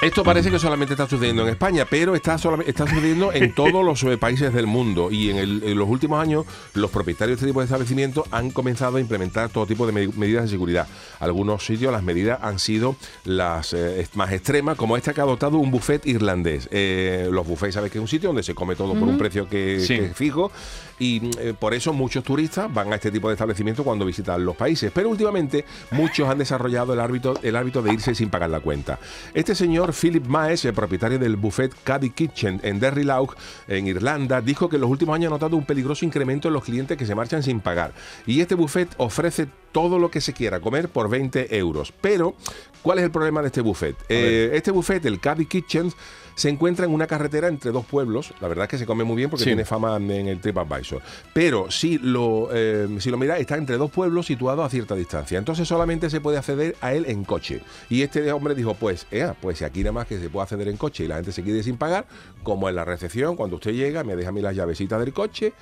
Esto 0.00 0.22
parece 0.24 0.50
que 0.50 0.58
solamente 0.58 0.94
está 0.94 1.08
sucediendo 1.08 1.42
en 1.42 1.48
España, 1.48 1.86
pero 1.88 2.14
está, 2.14 2.36
está 2.66 2.86
sucediendo 2.86 3.32
en 3.32 3.54
todos 3.54 3.84
los 3.84 4.02
eh, 4.04 4.16
países 4.18 4.52
del 4.52 4.66
mundo. 4.66 5.10
Y 5.10 5.30
en, 5.30 5.36
el- 5.38 5.62
en 5.64 5.78
los 5.78 5.88
últimos 5.88 6.20
años, 6.20 6.44
los 6.74 6.90
propietarios 6.90 7.36
de 7.38 7.40
este 7.40 7.46
tipo 7.46 7.60
de 7.60 7.64
establecimientos 7.64 8.24
han 8.30 8.50
comenzado 8.50 8.96
a 8.98 9.00
implementar 9.00 9.48
todo 9.48 9.66
tipo 9.66 9.86
de 9.86 9.92
me- 9.92 10.08
medidas 10.08 10.44
de 10.44 10.48
seguridad. 10.50 10.86
Algunos 11.20 11.64
sitios 11.64 11.92
las 11.92 12.02
medidas 12.02 12.38
han 12.42 12.58
sido 12.58 12.96
las 13.24 13.72
eh, 13.72 14.06
más 14.14 14.32
extremas, 14.32 14.76
como 14.76 14.96
esta 14.96 15.12
que 15.14 15.20
ha 15.20 15.24
adoptado 15.24 15.58
un 15.58 15.70
buffet 15.70 16.06
irlandés. 16.06 16.68
Eh, 16.70 17.28
los 17.30 17.46
buffets, 17.46 17.74
sabes 17.74 17.90
que 17.90 17.98
es 17.98 18.02
un 18.02 18.08
sitio 18.08 18.28
donde 18.28 18.42
se 18.42 18.54
come 18.54 18.76
todo 18.76 18.94
por 18.94 19.08
un 19.08 19.18
precio 19.18 19.48
que, 19.48 19.80
Sí. 19.80 19.96
que 19.96 20.04
es 20.06 20.16
fijo. 20.16 20.50
Y 20.98 21.30
eh, 21.38 21.54
por 21.58 21.74
eso 21.74 21.92
muchos 21.92 22.24
turistas 22.24 22.72
van 22.72 22.92
a 22.92 22.96
este 22.96 23.10
tipo 23.10 23.28
de 23.28 23.34
establecimientos 23.34 23.84
cuando 23.84 24.04
visitan 24.04 24.44
los 24.44 24.56
países. 24.56 24.90
Pero 24.94 25.10
últimamente 25.10 25.64
muchos 25.90 26.28
han 26.28 26.38
desarrollado 26.38 26.92
el 26.94 27.00
hábito, 27.00 27.34
el 27.42 27.56
hábito 27.56 27.82
de 27.82 27.92
irse 27.92 28.14
sin 28.14 28.30
pagar 28.30 28.50
la 28.50 28.60
cuenta. 28.60 28.98
Este 29.34 29.54
señor 29.54 29.92
Philip 29.92 30.26
Maes, 30.26 30.64
el 30.64 30.74
propietario 30.74 31.18
del 31.18 31.36
buffet 31.36 31.74
Caddy 31.84 32.10
Kitchen 32.10 32.60
en 32.62 32.80
Derry 32.80 33.04
Lough, 33.04 33.34
en 33.68 33.86
Irlanda, 33.86 34.40
dijo 34.40 34.68
que 34.68 34.76
en 34.76 34.82
los 34.82 34.90
últimos 34.90 35.14
años 35.14 35.28
ha 35.28 35.34
notado 35.34 35.56
un 35.56 35.64
peligroso 35.64 36.04
incremento 36.04 36.48
en 36.48 36.54
los 36.54 36.64
clientes 36.64 36.96
que 36.96 37.06
se 37.06 37.14
marchan 37.14 37.42
sin 37.42 37.60
pagar. 37.60 37.92
Y 38.26 38.40
este 38.40 38.54
buffet 38.54 38.88
ofrece 38.96 39.48
todo 39.72 39.98
lo 39.98 40.10
que 40.10 40.20
se 40.22 40.32
quiera 40.32 40.60
comer 40.60 40.88
por 40.88 41.10
20 41.10 41.54
euros. 41.56 41.92
Pero, 42.00 42.34
¿cuál 42.82 42.98
es 42.98 43.04
el 43.04 43.10
problema 43.10 43.42
de 43.42 43.48
este 43.48 43.60
buffet? 43.60 43.96
Eh, 44.08 44.50
este 44.54 44.70
buffet, 44.70 45.04
el 45.04 45.20
Caddy 45.20 45.44
Kitchen, 45.44 45.92
se 46.36 46.48
encuentra 46.48 46.84
en 46.86 46.92
una 46.94 47.08
carretera 47.08 47.48
entre 47.48 47.72
dos 47.72 47.84
pueblos. 47.84 48.32
La 48.40 48.46
verdad 48.46 48.66
es 48.66 48.70
que 48.70 48.78
se 48.78 48.86
come 48.86 49.02
muy 49.02 49.16
bien 49.16 49.28
porque 49.30 49.42
Sí. 49.42 49.50
tiene 49.50 49.64
fama 49.64 49.96
en 49.96 50.10
el 50.28 50.38
TripAdvisor. 50.40 51.02
Pero 51.32 51.68
si 51.72 51.98
lo, 51.98 52.50
eh, 52.52 52.86
si 53.00 53.10
lo 53.10 53.16
miráis, 53.18 53.40
está 53.40 53.56
entre 53.56 53.76
dos 53.78 53.90
pueblos 53.90 54.26
situados 54.26 54.64
a 54.64 54.68
cierta 54.68 54.94
distancia. 54.94 55.38
Entonces 55.38 55.66
solamente 55.66 56.08
se 56.10 56.20
puede 56.20 56.38
acceder 56.38 56.76
a 56.80 56.94
él 56.94 57.06
en 57.08 57.24
coche. 57.24 57.62
Y 57.88 58.02
este 58.02 58.30
hombre 58.30 58.54
dijo, 58.54 58.74
pues, 58.74 59.06
ea, 59.10 59.34
pues 59.40 59.58
si 59.58 59.64
aquí 59.64 59.80
nada 59.80 59.92
más 59.92 60.06
que 60.06 60.20
se 60.20 60.28
puede 60.28 60.44
acceder 60.44 60.68
en 60.68 60.76
coche 60.76 61.04
y 61.04 61.08
la 61.08 61.16
gente 61.16 61.32
se 61.32 61.42
quiere 61.42 61.62
sin 61.64 61.76
pagar, 61.78 62.06
como 62.42 62.68
en 62.68 62.76
la 62.76 62.84
recepción, 62.84 63.34
cuando 63.34 63.56
usted 63.56 63.72
llega, 63.72 64.04
me 64.04 64.14
deja 64.14 64.28
a 64.28 64.32
mí 64.32 64.42
las 64.42 64.54
llavecitas 64.54 65.00
del 65.00 65.12
coche. 65.12 65.54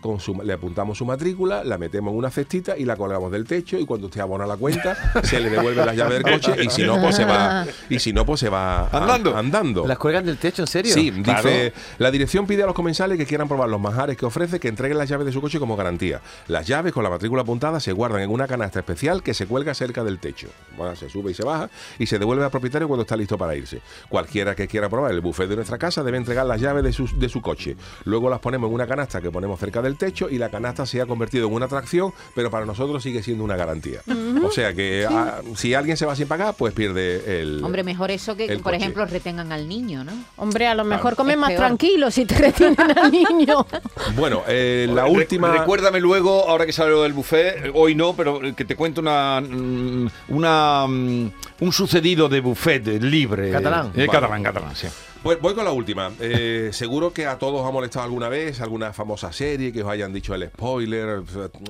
Con 0.00 0.20
su- 0.20 0.40
le 0.42 0.52
apuntamos 0.52 0.96
su 0.96 1.04
matrícula, 1.04 1.64
la 1.64 1.76
metemos 1.76 2.12
en 2.12 2.18
una 2.18 2.30
cestita 2.30 2.76
y 2.78 2.84
la 2.84 2.96
colgamos 2.96 3.32
del 3.32 3.44
techo 3.44 3.76
y 3.78 3.84
cuando 3.84 4.06
usted 4.06 4.20
abona 4.20 4.46
la 4.46 4.56
cuenta 4.56 4.96
se 5.24 5.40
le 5.40 5.50
devuelve 5.50 5.84
las 5.84 5.96
llaves 5.96 6.22
del 6.22 6.32
coche 6.34 6.54
y 6.64 6.70
si 6.70 6.84
no 6.84 7.00
pues 7.00 7.16
se 7.16 7.24
va 7.24 7.66
y 7.88 7.98
si 7.98 8.12
no 8.12 8.24
pues 8.24 8.38
se 8.40 8.48
va 8.48 8.82
a- 8.86 8.88
Andando. 8.96 9.36
andando. 9.36 9.86
¿Las 9.86 9.98
cuelgan 9.98 10.24
del 10.24 10.38
techo, 10.38 10.62
en 10.62 10.68
serio? 10.68 10.94
Sí, 10.94 11.10
Claro. 11.10 11.42
dice, 11.48 11.72
la 11.98 12.10
dirección 12.12 12.46
pide 12.46 12.62
a 12.62 12.66
los 12.66 12.74
comensales 12.76 13.18
que 13.18 13.26
quieran 13.26 13.48
probar 13.48 13.68
los 13.68 13.80
manjares 13.80 14.16
que 14.16 14.24
ofrece 14.24 14.60
que 14.60 14.68
entreguen 14.68 14.98
las 14.98 15.08
llaves 15.08 15.26
de 15.26 15.32
su 15.32 15.40
coche 15.40 15.58
como 15.58 15.76
garantía. 15.76 16.20
Las 16.46 16.66
llaves 16.66 16.92
con 16.92 17.02
la 17.02 17.10
matrícula 17.10 17.42
apuntada 17.42 17.80
se 17.80 17.92
guardan 17.92 18.20
en 18.22 18.30
una 18.30 18.46
canasta 18.46 18.78
especial 18.78 19.22
que 19.24 19.34
se 19.34 19.46
cuelga 19.46 19.74
cerca 19.74 20.04
del 20.04 20.18
techo. 20.20 20.48
Bueno, 20.76 20.94
se 20.94 21.08
sube 21.10 21.32
y 21.32 21.34
se 21.34 21.42
baja 21.44 21.70
y 21.98 22.06
se 22.06 22.18
devuelve 22.20 22.44
al 22.44 22.50
propietario 22.50 22.86
cuando 22.86 23.02
está 23.02 23.16
listo 23.16 23.36
para 23.36 23.56
irse. 23.56 23.80
Cualquiera 24.08 24.54
que 24.54 24.68
quiera 24.68 24.88
probar 24.88 25.10
el 25.10 25.20
buffet 25.20 25.48
de 25.48 25.56
nuestra 25.56 25.76
casa 25.76 26.02
debe 26.04 26.18
entregar 26.18 26.46
las 26.46 26.60
llaves 26.60 26.84
de 26.84 26.92
su, 26.92 27.08
de 27.18 27.28
su 27.28 27.42
coche. 27.42 27.76
Luego 28.04 28.30
las 28.30 28.38
ponemos 28.38 28.68
en 28.68 28.74
una 28.74 28.86
canasta 28.86 29.20
que 29.20 29.30
ponemos 29.30 29.58
cerca 29.58 29.82
del 29.88 29.96
techo 29.96 30.28
y 30.30 30.38
la 30.38 30.48
canasta 30.50 30.86
se 30.86 31.00
ha 31.00 31.06
convertido 31.06 31.48
en 31.48 31.54
una 31.54 31.66
atracción, 31.66 32.12
pero 32.34 32.50
para 32.50 32.64
nosotros 32.66 33.02
sigue 33.02 33.22
siendo 33.22 33.42
una 33.44 33.56
garantía. 33.56 34.00
O 34.44 34.50
sea 34.50 34.72
que 34.72 35.06
ah, 35.08 35.40
si 35.56 35.74
alguien 35.74 35.96
se 35.96 36.06
va 36.06 36.14
sin 36.14 36.28
pagar, 36.28 36.54
pues 36.56 36.72
pierde 36.72 37.40
el... 37.40 37.62
Hombre, 37.64 37.82
mejor 37.82 38.10
eso 38.10 38.36
que, 38.36 38.44
el 38.44 38.56
por 38.58 38.64
coche. 38.72 38.76
ejemplo, 38.76 39.04
retengan 39.06 39.50
al 39.52 39.68
niño, 39.68 40.04
¿no? 40.04 40.12
Hombre, 40.36 40.66
a 40.68 40.74
lo 40.74 40.84
mejor 40.84 41.16
comes 41.16 41.34
Es 41.34 41.40
más 41.40 41.48
peor. 41.50 41.58
tranquilo 41.60 42.10
si 42.10 42.24
te 42.24 42.36
retienen 42.36 42.96
al 42.98 43.10
niño. 43.10 43.66
Bueno, 44.16 44.42
eh, 44.48 44.86
la 44.92 45.04
Re- 45.04 45.10
última... 45.10 45.52
Recuérdame 45.52 46.00
luego, 46.00 46.48
ahora 46.48 46.66
que 46.66 46.72
sale 46.72 46.90
lo 46.90 47.02
del 47.02 47.12
buffet, 47.12 47.66
eh, 47.66 47.70
hoy 47.74 47.94
no, 47.94 48.14
pero 48.14 48.40
que 48.54 48.64
te 48.64 48.74
cuento 48.76 49.00
una, 49.00 49.40
mm, 49.40 50.08
una 50.28 50.86
mm, 50.86 51.30
un 51.60 51.72
sucedido 51.72 52.28
de 52.28 52.40
buffet 52.40 52.86
libre. 53.02 53.50
Catalán. 53.50 53.86
Eh, 53.88 54.06
Vale. 54.06 54.08
catalán, 54.08 54.42
catalán, 54.42 54.76
sí. 54.76 54.86
Pues 55.22 55.40
voy 55.40 55.54
con 55.54 55.64
la 55.64 55.72
última. 55.72 56.12
Eh, 56.20 56.70
seguro 56.72 57.12
que 57.12 57.26
a 57.26 57.38
todos 57.38 57.60
os 57.60 57.68
ha 57.68 57.72
molestado 57.72 58.04
alguna 58.04 58.28
vez 58.28 58.60
alguna 58.60 58.92
famosa 58.92 59.32
serie 59.32 59.72
que 59.72 59.82
os 59.82 59.88
hayan 59.88 60.12
dicho 60.12 60.32
el 60.34 60.46
spoiler, 60.48 61.22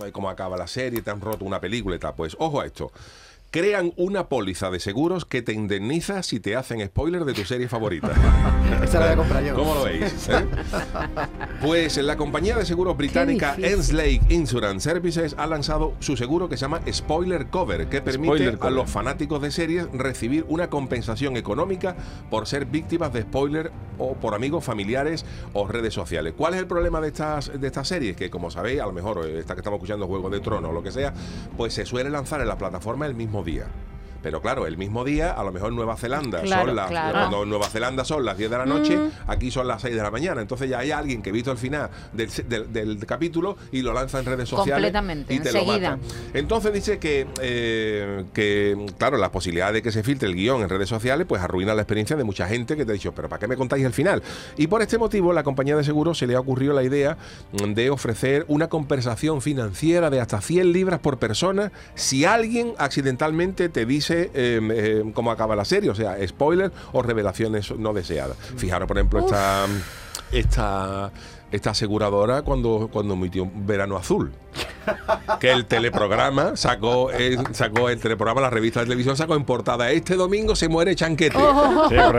eh, 0.04 0.12
cómo 0.12 0.28
acaba 0.28 0.56
la 0.56 0.66
serie, 0.66 1.00
te 1.00 1.10
han 1.10 1.20
roto 1.20 1.44
una 1.46 1.58
película 1.60 1.96
y 1.96 1.98
tal. 1.98 2.14
Pues 2.14 2.36
ojo 2.38 2.60
a 2.60 2.66
esto. 2.66 2.92
Crean 3.50 3.94
una 3.96 4.28
póliza 4.28 4.70
de 4.70 4.78
seguros 4.78 5.24
que 5.24 5.40
te 5.40 5.54
indemniza 5.54 6.22
si 6.22 6.38
te 6.38 6.54
hacen 6.54 6.84
spoiler 6.86 7.24
de 7.24 7.32
tu 7.32 7.46
serie 7.46 7.66
favorita. 7.66 8.12
Esa 8.84 9.00
la 9.00 9.06
voy 9.06 9.14
a 9.14 9.16
comprar 9.16 9.42
yo. 9.42 9.54
¿Cómo 9.54 9.74
lo 9.74 9.84
veis? 9.84 10.28
eh? 10.28 10.44
Pues 11.62 11.96
la 11.96 12.18
compañía 12.18 12.56
de 12.58 12.66
seguros 12.66 12.94
británica. 12.98 13.56
Enslake 13.56 14.20
Insurance 14.28 14.88
Services 14.88 15.34
ha 15.38 15.46
lanzado 15.46 15.94
su 15.98 16.14
seguro 16.18 16.50
que 16.50 16.58
se 16.58 16.62
llama 16.62 16.82
Spoiler 16.92 17.46
Cover, 17.46 17.88
que 17.88 18.02
permite 18.02 18.34
Spoiler 18.34 18.54
a 18.54 18.58
cover. 18.58 18.72
los 18.74 18.90
fanáticos 18.90 19.40
de 19.40 19.50
series 19.50 19.88
recibir 19.94 20.44
una 20.48 20.68
compensación 20.68 21.38
económica 21.38 21.96
por 22.28 22.46
ser 22.46 22.66
víctimas 22.66 23.14
de 23.14 23.22
spoiler 23.22 23.72
o 23.96 24.12
por 24.12 24.34
amigos, 24.34 24.62
familiares 24.62 25.24
o 25.54 25.66
redes 25.66 25.94
sociales. 25.94 26.34
¿Cuál 26.36 26.52
es 26.52 26.60
el 26.60 26.66
problema 26.66 27.00
de 27.00 27.08
estas, 27.08 27.50
de 27.58 27.66
estas 27.66 27.88
series? 27.88 28.14
Que 28.14 28.28
como 28.28 28.50
sabéis, 28.50 28.80
a 28.82 28.86
lo 28.86 28.92
mejor 28.92 29.26
eh, 29.26 29.38
esta 29.38 29.54
que 29.54 29.60
estamos 29.60 29.78
escuchando 29.78 30.06
Juego 30.06 30.28
de 30.28 30.40
Tronos 30.40 30.70
o 30.70 30.74
lo 30.74 30.82
que 30.82 30.92
sea, 30.92 31.14
pues 31.56 31.72
se 31.72 31.86
suele 31.86 32.10
lanzar 32.10 32.42
en 32.42 32.48
la 32.48 32.58
plataforma 32.58 33.06
el 33.06 33.14
mismo 33.14 33.42
día. 33.48 33.87
Pero 34.22 34.40
claro, 34.40 34.66
el 34.66 34.76
mismo 34.76 35.04
día, 35.04 35.32
a 35.32 35.44
lo 35.44 35.52
mejor 35.52 35.72
Nueva 35.72 35.96
Zelanda, 35.96 36.40
Claro, 36.42 36.66
son 36.66 36.76
las, 36.76 36.88
claro. 36.88 37.12
cuando 37.18 37.42
en 37.44 37.48
Nueva 37.50 37.68
Zelanda 37.68 38.04
son 38.04 38.24
las 38.24 38.36
10 38.36 38.50
de 38.50 38.58
la 38.58 38.66
noche, 38.66 38.98
aquí 39.26 39.50
son 39.50 39.68
las 39.68 39.82
6 39.82 39.94
de 39.94 40.02
la 40.02 40.10
mañana. 40.10 40.40
Entonces 40.40 40.68
ya 40.68 40.80
hay 40.80 40.90
alguien 40.90 41.22
que 41.22 41.30
ha 41.30 41.32
visto 41.32 41.52
el 41.52 41.58
final 41.58 41.88
del, 42.12 42.28
del- 42.48 42.72
del 42.72 43.06
capítulo 43.06 43.56
y 43.72 43.82
lo 43.82 43.92
lanza 43.92 44.18
en 44.18 44.24
redes 44.24 44.48
sociales. 44.48 44.74
Completamente, 44.74 45.34
y 45.34 45.38
te 45.40 45.52
lo 45.52 45.58
enseguida. 45.60 45.90
mata. 45.96 46.02
Entonces 46.34 46.72
dice 46.72 46.98
que, 46.98 47.26
eh, 47.40 48.24
que, 48.34 48.86
claro, 48.98 49.16
la 49.18 49.30
posibilidad 49.30 49.72
de 49.72 49.82
que 49.82 49.92
se 49.92 50.02
filtre 50.02 50.28
el 50.28 50.34
guion 50.34 50.62
en 50.62 50.68
redes 50.68 50.88
sociales, 50.88 51.26
pues 51.28 51.40
arruina 51.42 51.74
la 51.74 51.82
experiencia 51.82 52.16
de 52.16 52.24
mucha 52.24 52.48
gente 52.48 52.76
que 52.76 52.84
te 52.84 52.90
ha 52.90 52.94
dicho, 52.94 53.12
pero 53.12 53.28
¿para 53.28 53.38
qué 53.40 53.46
me 53.46 53.56
contáis 53.56 53.84
el 53.84 53.92
final? 53.92 54.22
Y 54.56 54.66
por 54.66 54.82
este 54.82 54.98
motivo, 54.98 55.32
la 55.32 55.42
compañía 55.44 55.76
de 55.76 55.84
seguros 55.84 56.18
se 56.18 56.26
le 56.26 56.34
ha 56.34 56.40
ocurrido 56.40 56.74
la 56.74 56.82
idea 56.82 57.16
mm, 57.52 57.72
de 57.74 57.90
ofrecer 57.90 58.44
una 58.48 58.68
compensación 58.68 59.40
financiera 59.42 60.10
de 60.10 60.20
hasta 60.20 60.40
100 60.40 60.72
libras 60.72 60.98
por 61.00 61.18
persona 61.18 61.70
si 61.94 62.24
alguien 62.24 62.72
accidentalmente 62.78 63.68
te 63.68 63.86
dice 63.86 64.07
eh, 64.14 64.30
eh, 64.34 65.04
cómo 65.14 65.30
acaba 65.30 65.56
la 65.56 65.64
serie, 65.64 65.90
o 65.90 65.94
sea, 65.94 66.16
spoiler 66.26 66.70
o 66.92 67.02
revelaciones 67.02 67.70
no 67.76 67.92
deseadas. 67.92 68.36
Fijaros, 68.56 68.86
por 68.88 68.98
ejemplo, 68.98 69.20
esta, 69.20 69.66
esta, 70.32 71.10
esta 71.50 71.70
aseguradora 71.70 72.42
cuando, 72.42 72.88
cuando 72.92 73.14
emitió 73.14 73.48
Verano 73.54 73.96
Azul 73.96 74.32
que 75.38 75.50
el 75.52 75.66
teleprograma 75.66 76.56
sacó, 76.56 77.10
eh, 77.12 77.36
sacó 77.52 77.90
el 77.90 78.00
teleprograma, 78.00 78.40
la 78.40 78.48
revista 78.50 78.80
de 78.80 78.86
televisión 78.86 79.16
sacó 79.16 79.34
en 79.34 79.44
portada 79.44 79.90
este 79.90 80.14
domingo 80.16 80.56
se 80.56 80.68
muere 80.68 80.94
Chanquete. 80.96 81.36
Oh. 81.38 81.86
Sí, 81.90 81.94
pero 81.96 82.18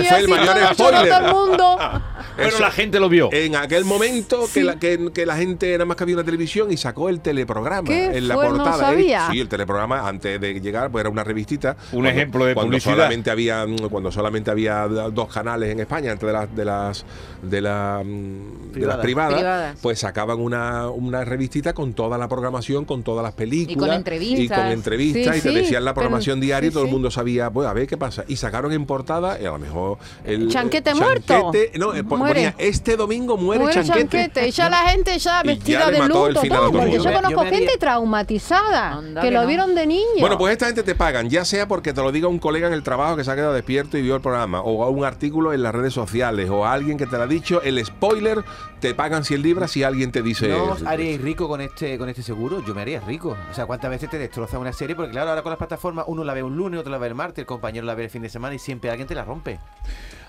Y 0.00 0.04
fue 0.08 0.18
el 0.18 0.28
mayor 0.28 0.56
spoiler. 0.74 1.08
todo 1.08 1.26
el 1.26 1.32
mundo. 1.34 1.78
Eso- 2.38 2.60
la 2.60 2.70
gente 2.70 2.98
lo 2.98 3.08
vio. 3.10 3.28
En 3.32 3.54
aquel 3.56 3.84
momento 3.84 4.48
que, 4.52 4.64
la, 4.64 4.78
que, 4.78 5.10
que 5.12 5.26
la 5.26 5.36
gente 5.36 5.72
nada 5.72 5.84
más 5.84 5.96
que 5.98 6.04
había 6.04 6.14
una 6.16 6.24
televisión 6.24 6.72
y 6.72 6.78
sacó 6.78 7.10
el 7.10 7.20
teleprograma 7.20 7.86
¿Qué 7.86 8.16
en 8.16 8.28
la 8.28 8.34
fue? 8.34 8.44
No 8.48 8.56
portada. 8.56 8.78
sabía. 8.78 9.28
Sí, 9.30 9.40
el 9.40 9.48
teleprograma 9.48 10.08
antes 10.08 10.40
de 10.40 10.58
llegar 10.60 10.90
pues 10.90 11.02
era 11.02 11.10
una 11.10 11.24
revistita. 11.24 11.76
Un 11.92 12.06
ejemplo 12.06 12.46
de 12.46 12.54
cuando 12.54 12.70
publicidad. 12.70 12.94
Solamente 12.94 13.30
había, 13.30 13.66
cuando 13.90 14.10
solamente 14.10 14.50
había 14.50 14.86
dos 14.88 15.28
canales 15.32 15.68
en 15.70 15.80
España 15.80 16.12
entre 16.12 16.28
de 16.28 16.32
las 16.32 16.56
de 16.56 16.64
las 16.64 17.04
de, 17.42 17.60
la, 18.02 18.08
mm, 18.10 18.72
de 18.72 18.86
las 18.86 18.96
Privadas. 18.98 19.78
pues 19.82 19.98
sacaban 19.98 20.40
una, 20.40 20.88
una 20.88 21.24
revistita 21.24 21.72
con 21.72 21.92
toda 21.94 22.18
la 22.18 22.28
programación, 22.28 22.84
con 22.84 23.02
todas 23.02 23.22
las 23.22 23.32
películas 23.34 23.96
entrevistas. 23.96 24.58
y 24.58 24.60
con 24.62 24.70
entrevistas 24.70 25.34
Sí, 25.34 25.38
y 25.40 25.42
te 25.42 25.48
sí, 25.50 25.54
decían 25.54 25.84
la 25.84 25.92
pero- 25.92 26.02
programación 26.04 26.40
diaria 26.40 26.66
y 26.68 26.70
sí, 26.70 26.74
todo 26.74 26.84
el 26.84 26.90
mundo 26.90 27.10
sabía, 27.10 27.50
pues 27.50 27.68
a 27.68 27.72
ver 27.72 27.86
qué 27.86 27.96
pasa. 27.96 28.24
Y 28.28 28.36
sacaron 28.36 28.72
en 28.72 28.86
portada, 28.86 29.40
y 29.40 29.44
a 29.44 29.50
lo 29.50 29.58
mejor 29.58 29.98
el 30.24 30.48
Chanquete 30.48 30.94
muerto. 30.94 31.34
Chanquete- 31.52 31.78
no, 31.78 31.94
eh, 31.94 32.04
ponía 32.04 32.54
este 32.58 32.96
domingo 32.96 33.36
muere, 33.36 33.64
Muere 33.64 33.74
Chanquete. 33.84 34.18
Chanquete. 34.18 34.48
Y 34.48 34.50
ya 34.50 34.68
la 34.70 34.78
gente 34.88 35.18
ya 35.18 35.40
Y 35.44 35.46
vestida 35.48 35.90
de 35.90 35.98
luto, 36.00 36.40
final 36.40 36.58
a 36.58 36.60
todo, 36.60 36.70
todo 36.70 36.82
el 36.82 36.90
porque 36.90 36.96
yo 36.98 37.04
conozco 37.12 37.30
Yo 37.30 37.36
me 37.42 37.46
haría- 37.48 37.58
gente 37.58 37.78
traumatizada 37.78 38.92
Anda 38.92 39.20
que 39.20 39.28
que 39.28 39.34
lo 39.34 39.42
no. 39.42 39.46
vieron 39.46 39.74
de 39.74 39.86
niño. 39.86 40.02
Bueno, 40.20 40.38
pues 40.38 40.52
esta 40.52 40.66
gente 40.66 40.82
te 40.82 40.94
pagan, 40.94 41.28
ya 41.30 41.44
sea 41.44 41.66
porque 41.68 41.92
te 41.92 42.00
lo 42.02 42.12
diga 42.12 42.28
un 42.28 42.38
colega 42.38 42.66
en 42.66 42.72
el 42.74 42.82
trabajo 42.82 43.16
que 43.16 43.24
se 43.24 43.30
ha 43.30 43.34
quedado 43.34 43.52
despierto 43.54 43.96
y 43.98 44.02
vio 44.02 44.14
el 44.16 44.20
programa, 44.20 44.60
o 44.62 44.84
a 44.84 44.90
un 44.90 45.04
artículo 45.04 45.52
en 45.52 45.62
las 45.62 45.74
redes 45.74 45.92
sociales, 45.94 46.50
o 46.50 46.64
a 46.64 46.72
alguien 46.72 46.98
que 46.98 47.06
te 47.06 47.16
lo 47.16 47.22
ha 47.22 47.26
dicho, 47.26 47.62
el 47.62 47.78
spoiler, 47.92 48.44
te 48.80 48.94
pagan 48.94 49.24
100 49.24 49.42
libras 49.42 49.70
si 49.70 49.82
alguien 49.82 50.12
te 50.12 50.22
dice... 50.22 50.48
¿No 50.48 50.72
os 50.72 50.82
haríais 50.82 51.20
rico 51.20 51.48
con 51.48 51.60
este, 51.60 51.96
con 51.98 52.08
este 52.08 52.22
seguro? 52.22 52.64
Yo 52.64 52.74
me 52.74 52.82
haría 52.82 53.00
rico. 53.00 53.36
O 53.50 53.54
sea, 53.54 53.66
¿cuántas 53.66 53.90
veces 53.90 54.10
te 54.10 54.18
destroza 54.18 54.58
una 54.58 54.72
serie? 54.72 54.96
Porque 54.96 55.12
claro, 55.12 55.30
ahora 55.30 55.42
con 55.42 55.50
las 55.50 55.58
plataformas 55.58 56.04
uno 56.08 56.24
la 56.24 56.34
ve 56.34 56.42
un 56.42 56.56
lunes, 56.56 56.80
otro 56.80 56.90
la 56.90 56.98
ve 56.98 57.06
el 57.06 57.14
martes, 57.14 57.38
el 57.38 57.46
compañero 57.46 57.86
la 57.86 57.94
ve 57.94 58.04
el 58.04 58.10
fin 58.10 58.22
de 58.22 58.28
semana 58.28 58.54
y 58.54 58.58
siempre 58.58 58.90
alguien 58.90 59.06
te 59.06 59.14
la 59.14 59.24
rompe. 59.24 59.58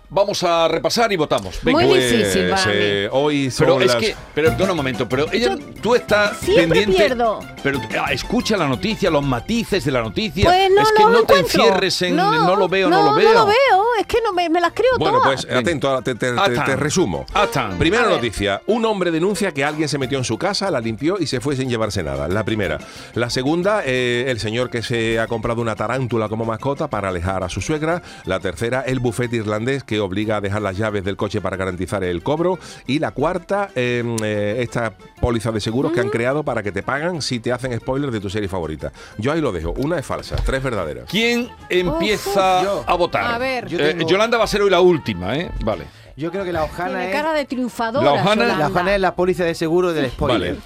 Vamos 0.09 0.43
a 0.43 0.67
repasar 0.67 1.11
y 1.11 1.15
votamos. 1.15 1.57
Venga. 1.63 1.79
Muy 1.79 1.87
Pues, 1.89 2.11
difícil 2.11 2.49
para 2.51 2.65
mí. 2.67 2.71
eh, 2.75 3.09
hoy 3.11 3.49
son 3.49 3.65
Pero 3.65 3.81
es 3.81 3.87
las- 3.87 3.95
que, 3.95 4.15
pero 4.35 4.49
perdona 4.49 4.71
un 4.73 4.77
momento, 4.77 5.09
pero 5.09 5.25
ella, 5.31 5.55
Yo 5.55 5.57
tú 5.81 5.95
estás 5.95 6.37
siempre 6.37 6.67
pendiente. 6.81 6.95
pierdo. 6.97 7.39
Pero 7.63 7.81
ah, 7.99 8.13
escucha 8.13 8.55
la 8.55 8.67
noticia, 8.67 9.09
los 9.09 9.23
matices 9.23 9.83
de 9.83 9.91
la 9.91 10.01
noticia. 10.03 10.43
Pues 10.45 10.69
no, 10.69 10.81
es 10.83 10.91
que 10.91 11.03
no, 11.03 11.09
no, 11.09 11.19
lo 11.19 11.23
te 11.23 11.33
encuentro. 11.33 11.63
encierres 11.63 12.01
en 12.03 12.15
no, 12.15 12.55
lo 12.55 12.69
veo, 12.69 12.89
no, 12.91 13.01
lo 13.01 13.15
veo. 13.15 13.33
No 13.33 13.39
lo 13.39 13.45
veo, 13.47 13.83
es 13.99 14.05
que 14.05 14.17
no 14.23 14.33
me, 14.33 14.47
me 14.49 14.61
las 14.61 14.73
creo 14.73 14.91
Bueno, 14.99 15.19
todas. 15.19 15.45
pues 15.47 15.55
atento, 15.57 16.01
te, 16.03 16.13
te- 16.13 16.31
te- 16.33 16.59
te 16.63 16.75
resumo. 16.75 17.25
Atan. 17.33 17.79
Primera 17.79 18.07
noticia. 18.07 18.61
Un 18.67 18.85
hombre 18.85 19.09
denuncia 19.09 19.51
que 19.51 19.63
alguien 19.63 19.89
se 19.89 19.97
metió 19.97 20.19
en 20.19 20.25
su 20.25 20.37
casa, 20.37 20.69
la 20.69 20.79
limpió 20.79 21.17
y 21.19 21.25
se 21.25 21.39
fue 21.41 21.55
sin 21.55 21.69
llevarse 21.69 22.03
nada. 22.03 22.27
La 22.27 22.43
primera. 22.43 22.77
La 23.15 23.31
segunda, 23.31 23.81
eh, 23.83 24.25
el 24.27 24.39
señor 24.39 24.69
que 24.69 24.83
se 24.83 25.19
ha 25.19 25.25
comprado 25.25 25.59
una 25.61 25.75
tarántula 25.75 26.29
como 26.29 26.45
mascota 26.45 26.87
para 26.87 27.09
alejar 27.09 27.43
a 27.43 27.49
su 27.49 27.61
suegra. 27.61 28.03
La 28.25 28.39
tercera, 28.39 28.81
el 28.85 28.99
bufete 28.99 29.37
irlandés 29.37 29.83
que 29.83 29.92
obliga 29.99 30.37
a 30.37 30.41
dejar 30.41 30.61
las 30.61 30.77
llaves 30.77 31.03
del 31.03 31.15
coche 31.17 31.41
para 31.41 31.57
garantizar 31.57 32.03
el 32.03 32.23
cobro. 32.23 32.59
Y 32.87 32.99
la 32.99 33.11
cuarta, 33.11 33.69
eh, 33.75 34.03
eh, 34.23 34.57
esta 34.59 34.93
póliza 35.21 35.51
de 35.51 35.59
seguros 35.59 35.91
que 35.91 35.99
han 35.99 36.09
creado 36.09 36.43
para 36.43 36.63
que 36.63 36.71
te 36.71 36.83
pagan 36.83 37.21
si 37.21 37.39
te 37.39 37.51
hacen 37.51 37.77
spoilers 37.79 38.13
de 38.13 38.19
tu 38.19 38.29
serie 38.29 38.47
favorita. 38.49 38.91
Yo 39.17 39.31
ahí 39.31 39.41
lo 39.41 39.51
dejo. 39.51 39.71
Una 39.77 39.97
es 39.99 40.05
falsa, 40.05 40.35
tres 40.45 40.61
verdaderas. 40.63 41.05
¿Quién 41.09 41.49
empieza 41.69 42.81
a 42.83 42.93
votar? 42.95 43.23
A 43.33 43.37
ver. 43.37 43.67
Yo 43.67 43.79
Eh, 43.79 43.97
Yolanda 44.07 44.37
va 44.37 44.43
a 44.45 44.47
ser 44.47 44.61
hoy 44.61 44.69
la 44.69 44.81
última, 44.81 45.35
¿eh? 45.37 45.51
Vale. 45.63 45.85
Yo 46.15 46.29
creo 46.31 46.43
que 46.43 46.53
la 46.53 46.63
hojana 46.63 46.89
Tiene 46.89 47.07
es. 47.07 47.11
cara 47.15 47.33
de 47.33 47.45
triunfadora. 47.45 48.05
La 48.05 48.13
hojana-. 48.13 48.45
La 48.57 48.67
hojana 48.67 48.95
es 48.95 49.01
la 49.01 49.15
póliza 49.15 49.43
de 49.45 49.55
seguro 49.55 49.93
del 49.93 50.11
spoiler. 50.11 50.55
Vale. 50.55 50.61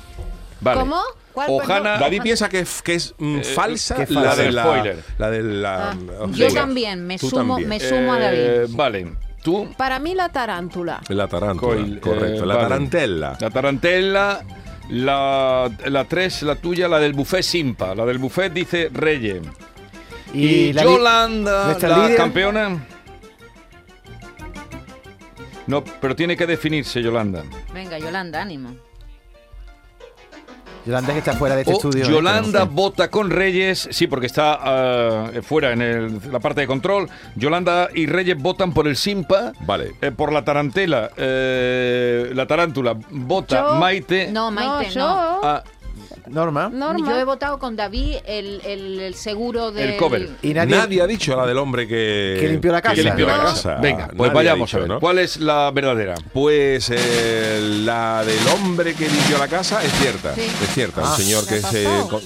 Vale. 0.60 0.80
¿Cómo? 0.82 1.02
¿Cuál, 1.38 1.50
Ojana- 1.52 1.84
perdón? 1.84 2.00
David 2.00 2.22
piensa 2.24 2.50
que 2.50 2.60
es, 2.62 2.82
que 2.82 2.96
es 2.96 3.14
mm, 3.20 3.42
falsa, 3.42 3.94
que 4.04 4.12
la, 4.12 4.22
falsa. 4.24 4.42
de 4.42 4.52
la, 4.52 4.64
Spoiler. 4.64 5.04
la 5.20 5.30
de 5.30 5.44
la. 5.44 5.92
Ah. 5.92 5.96
o 6.22 6.32
Yo 6.32 6.52
también, 6.52 7.06
me 7.06 7.20
tú 7.20 7.30
sumo, 7.30 7.58
también. 7.58 7.70
me 7.70 7.80
sumo 7.80 8.14
a 8.14 8.20
David. 8.20 8.40
Eh, 8.40 8.66
vale. 8.70 9.08
Tú. 9.44 9.70
Para 9.78 10.00
mí 10.00 10.16
la 10.16 10.30
tarántula. 10.30 11.00
La 11.10 11.28
tarántula, 11.28 11.76
Coil, 11.76 12.00
correcto. 12.00 12.44
eh, 12.44 12.48
la 12.48 12.56
vale. 12.56 12.68
tarantella. 12.70 13.38
La 13.40 13.50
tarantela. 13.52 14.42
La, 14.90 15.70
la 15.86 16.04
3, 16.06 16.42
la 16.42 16.56
tuya, 16.56 16.88
la 16.88 16.98
del 16.98 17.14
buffet 17.14 17.44
Simpa. 17.44 17.94
La 17.94 18.04
del 18.04 18.18
buffet 18.18 18.52
dice 18.52 18.90
Reyes. 18.92 19.42
Y, 20.34 20.74
la 20.74 20.84
Yolanda, 20.84 21.78
la 21.80 21.98
líder- 22.08 22.16
campeona. 22.18 22.84
No, 25.68 25.84
pero 25.84 26.16
tiene 26.16 26.36
que 26.36 26.48
definirse, 26.48 27.02
Yolanda. 27.02 27.44
Venga, 27.74 28.00
Yolanda, 28.00 28.42
ánimo. 28.42 28.76
Yolanda 30.88 31.14
que 31.14 31.20
está 31.20 31.34
fuera 31.34 31.56
de 31.56 31.62
este 31.62 31.74
O 31.74 31.78
estudio. 31.78 32.06
¿eh? 32.06 32.10
Yolanda 32.10 32.60
Que 32.60 32.66
no 32.66 32.72
sé. 32.72 32.76
vota 32.76 33.12
con 33.12 33.30
Reyes, 33.30 33.88
sí, 33.92 34.08
porque 34.08 34.26
está 34.26 34.58
ah, 34.60 35.30
fuera 35.44 35.74
en 35.74 35.82
el- 35.82 36.20
la 36.32 36.40
parte 36.40 36.62
de 36.62 36.68
control. 36.68 37.10
Yolanda 37.36 37.90
y 37.94 38.06
Reyes 38.08 38.38
votan 38.42 38.74
por 38.74 38.88
el 38.88 38.96
Simpa. 38.96 39.52
Vale. 39.62 39.94
Eh, 40.02 40.12
por 40.12 40.32
la 40.32 40.44
tarantela, 40.46 41.12
eh, 41.18 42.32
la 42.34 42.48
tarántula 42.48 42.96
vota 43.12 43.68
Yo- 43.68 43.76
Maite. 43.76 44.32
No, 44.32 44.50
Maite, 44.50 44.92
yo, 44.92 45.00
no. 45.02 45.40
Ah, 45.44 45.64
Norma. 46.30 46.70
Norma. 46.70 47.08
Yo 47.10 47.18
he 47.18 47.24
votado 47.24 47.58
con 47.60 47.76
David 47.76 48.18
el, 48.26 48.62
el- 48.66 49.00
el 49.00 49.14
seguro 49.16 49.72
del... 49.72 49.92
El 49.92 49.98
cover. 49.98 50.30
Y 50.42 50.54
nadie, 50.54 50.76
Nadie, 50.76 51.02
ha 51.02 51.08
dicho 51.08 51.36
la 51.36 51.46
del 51.46 51.58
hombre 51.58 51.88
que, 51.88 52.38
Que 52.40 52.48
limpió 52.50 52.72
la 52.72 52.82
casa. 52.82 52.96
que 52.96 53.04
limpió 53.04 53.26
la 53.28 53.38
No. 53.38 53.44
casa. 53.44 53.76
Venga, 53.76 54.08
pues 54.08 54.18
Nadie 54.30 54.34
vayamos 54.34 54.68
dicho, 54.70 54.78
a 54.78 54.80
ver. 54.82 54.90
¿no? 54.90 55.00
¿Cuál 55.00 55.20
es 55.20 55.38
la 55.38 55.72
verdadera? 55.72 56.16
Pues 56.34 56.90
eh, 56.94 57.60
la 57.84 58.24
del 58.26 58.48
hombre 58.54 58.94
que 58.94 59.08
limpió 59.08 59.38
la 59.38 59.48
casa 59.48 59.84
es 59.84 59.92
cierta. 59.94 60.34
Sí. 60.36 60.42
Es 60.42 60.74
cierta. 60.74 61.02
Ah. 61.04 61.12
un 61.12 61.18
señor 61.18 61.46
¿Qué 61.48 61.56
que 61.56 61.62
se, 61.62 61.84
con- 62.10 62.22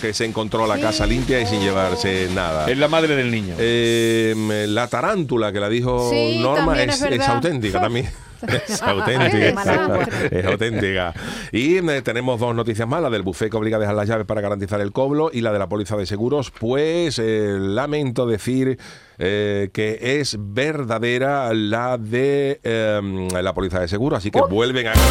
que 0.00 0.12
se 0.12 0.24
encontró 0.24 0.66
la 0.66 0.78
casa 0.78 1.06
limpia 1.06 1.40
y 1.40 1.46
sin 1.46 1.60
llevarse 1.60 2.28
nada. 2.34 2.68
Es 2.70 2.76
la 2.76 2.88
madre 2.88 3.14
del 3.16 3.30
niño. 3.30 3.54
Eh, 3.58 4.34
la 4.68 4.88
tarántula 4.88 5.52
que 5.52 5.60
la 5.60 5.68
dijo 5.68 6.10
Sí, 6.10 6.38
Norma 6.40 6.82
es, 6.82 7.00
es 7.00 7.12
es 7.12 7.28
auténtica 7.28 7.80
también. 7.80 8.10
Es 8.48 8.82
auténtica. 8.82 10.06
es 10.30 10.46
auténtica. 10.46 11.14
Y 11.52 11.76
eh, 11.78 12.02
tenemos 12.02 12.40
dos 12.40 12.54
noticias 12.54 12.88
más, 12.88 13.02
la 13.02 13.10
del 13.10 13.22
buffet 13.22 13.50
que 13.50 13.56
obliga 13.56 13.76
a 13.76 13.80
dejar 13.80 13.94
las 13.94 14.08
llaves 14.08 14.26
para 14.26 14.40
garantizar 14.40 14.80
el 14.80 14.92
coblo 14.92 15.30
y 15.32 15.40
la 15.40 15.52
de 15.52 15.58
la 15.58 15.68
póliza 15.68 15.96
de 15.96 16.06
seguros. 16.06 16.50
Pues 16.50 17.18
eh, 17.18 17.56
lamento 17.58 18.26
decir 18.26 18.78
eh, 19.18 19.70
que 19.72 20.20
es 20.20 20.36
verdadera 20.38 21.52
la 21.54 21.98
de 21.98 22.60
eh, 22.64 23.00
la 23.40 23.54
póliza 23.54 23.78
de 23.80 23.88
seguros, 23.88 24.18
así 24.18 24.30
que 24.30 24.40
vuelven 24.40 24.88
a 24.88 24.92
ganar. 24.94 25.06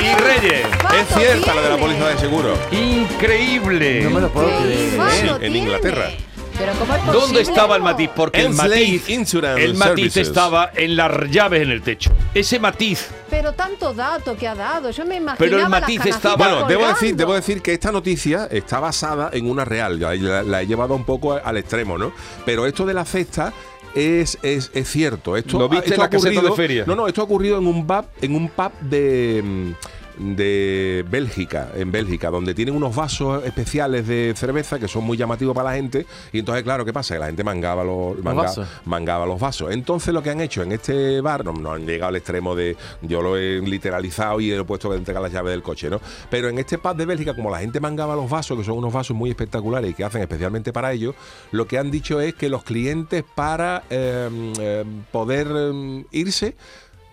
Y 0.00 0.14
Reyes. 0.14 0.66
Es 1.00 1.08
cierta 1.16 1.54
la 1.54 1.62
de 1.62 1.68
la 1.70 1.76
póliza 1.76 2.08
de 2.08 2.18
seguros. 2.18 2.58
Increíble. 2.70 4.02
No 4.02 4.10
me 4.10 4.20
lo 4.20 4.28
puedo 4.32 4.48
¿Qué 4.48 4.54
creer. 4.64 5.10
Sí, 5.12 5.28
en 5.28 5.38
tiene? 5.38 5.58
Inglaterra. 5.58 6.10
Pero 6.58 6.72
¿cómo 6.78 6.94
es 6.94 7.00
posible? 7.00 7.20
¿Dónde 7.20 7.40
estaba 7.40 7.76
el 7.76 7.82
matiz? 7.82 8.10
Porque 8.14 8.40
el 8.42 8.50
matiz, 8.50 9.08
Insurance 9.08 9.64
el 9.64 9.74
matiz 9.74 9.94
Services. 10.12 10.28
estaba 10.28 10.70
en 10.74 10.94
las 10.96 11.30
llaves 11.30 11.62
en 11.62 11.70
el 11.70 11.80
techo. 11.80 12.12
Ese 12.34 12.58
matiz. 12.58 13.08
Pero 13.30 13.52
tanto 13.54 13.94
dato 13.94 14.36
que 14.36 14.46
ha 14.46 14.54
dado. 14.54 14.90
Yo 14.90 15.06
me 15.06 15.16
imaginaba 15.16 15.36
Pero 15.38 15.58
el 15.58 15.68
matiz 15.70 16.04
estaba- 16.04 16.36
Bueno, 16.36 16.66
debo 16.66 16.86
decir, 16.88 17.16
debo 17.16 17.32
decir 17.34 17.62
que 17.62 17.72
esta 17.72 17.90
noticia 17.92 18.46
está 18.50 18.78
basada 18.78 19.30
en 19.32 19.48
una 19.48 19.64
real. 19.64 19.98
Ya 19.98 20.14
La, 20.14 20.42
la 20.42 20.60
he 20.62 20.66
llevado 20.66 20.94
un 20.94 21.04
poco 21.04 21.32
al 21.42 21.56
extremo, 21.56 21.96
¿no? 21.96 22.12
Pero 22.44 22.66
esto 22.66 22.84
de 22.84 22.92
la 22.94 23.04
cesta 23.06 23.54
es, 23.94 24.38
es, 24.42 24.70
es 24.74 24.88
cierto. 24.88 25.36
Esto, 25.36 25.58
¿Lo 25.58 25.68
viste 25.68 25.86
esto 25.90 25.94
en 25.94 25.98
la 26.00 26.04
ha 26.04 26.08
ocurrido- 26.40 26.50
de 26.50 26.56
feria? 26.56 26.84
No, 26.86 26.94
no, 26.94 27.06
esto 27.08 27.20
ha 27.20 27.24
ocurrido 27.24 27.58
en 27.58 27.66
un 27.66 27.86
pub, 27.86 28.04
en 28.20 28.34
un 28.34 28.48
pub 28.48 28.72
de. 28.80 29.74
De 30.20 31.04
Bélgica, 31.08 31.70
en 31.74 31.90
Bélgica, 31.90 32.30
donde 32.30 32.54
tienen 32.54 32.74
unos 32.74 32.94
vasos 32.94 33.42
especiales 33.44 34.06
de 34.06 34.34
cerveza 34.36 34.78
que 34.78 34.86
son 34.86 35.04
muy 35.04 35.16
llamativos 35.16 35.54
para 35.54 35.70
la 35.70 35.76
gente. 35.76 36.04
Y 36.32 36.40
entonces, 36.40 36.62
claro, 36.62 36.84
¿qué 36.84 36.92
pasa? 36.92 37.14
Que 37.14 37.20
la 37.20 37.26
gente 37.26 37.42
mangaba 37.42 37.82
los, 37.82 38.18
manga- 38.22 38.42
vasos. 38.42 38.68
mangaba 38.84 39.24
los 39.26 39.40
vasos. 39.40 39.70
Entonces, 39.72 40.12
lo 40.12 40.22
que 40.22 40.30
han 40.30 40.40
hecho 40.40 40.62
en 40.62 40.72
este 40.72 41.20
bar, 41.22 41.44
no, 41.44 41.52
no 41.52 41.72
han 41.72 41.86
llegado 41.86 42.10
al 42.10 42.16
extremo 42.16 42.54
de. 42.54 42.76
Yo 43.02 43.22
lo 43.22 43.36
he 43.36 43.60
literalizado 43.60 44.40
y 44.40 44.52
he 44.52 44.62
puesto 44.64 44.90
que 44.90 44.96
entregar 44.96 45.22
las 45.22 45.32
llaves 45.32 45.52
del 45.52 45.62
coche, 45.62 45.88
¿no? 45.88 46.00
Pero 46.30 46.48
en 46.48 46.58
este 46.58 46.76
pub 46.78 46.96
de 46.96 47.06
Bélgica, 47.06 47.34
como 47.34 47.50
la 47.50 47.60
gente 47.60 47.80
mangaba 47.80 48.14
los 48.14 48.28
vasos, 48.28 48.58
que 48.58 48.64
son 48.64 48.76
unos 48.78 48.92
vasos 48.92 49.16
muy 49.16 49.30
espectaculares 49.30 49.90
y 49.90 49.94
que 49.94 50.04
hacen 50.04 50.20
especialmente 50.20 50.72
para 50.72 50.92
ellos, 50.92 51.14
lo 51.50 51.66
que 51.66 51.78
han 51.78 51.90
dicho 51.90 52.20
es 52.20 52.34
que 52.34 52.48
los 52.50 52.62
clientes, 52.62 53.24
para 53.34 53.84
eh, 53.88 54.28
eh, 54.60 54.84
poder 55.10 55.48
eh, 55.54 56.04
irse, 56.10 56.56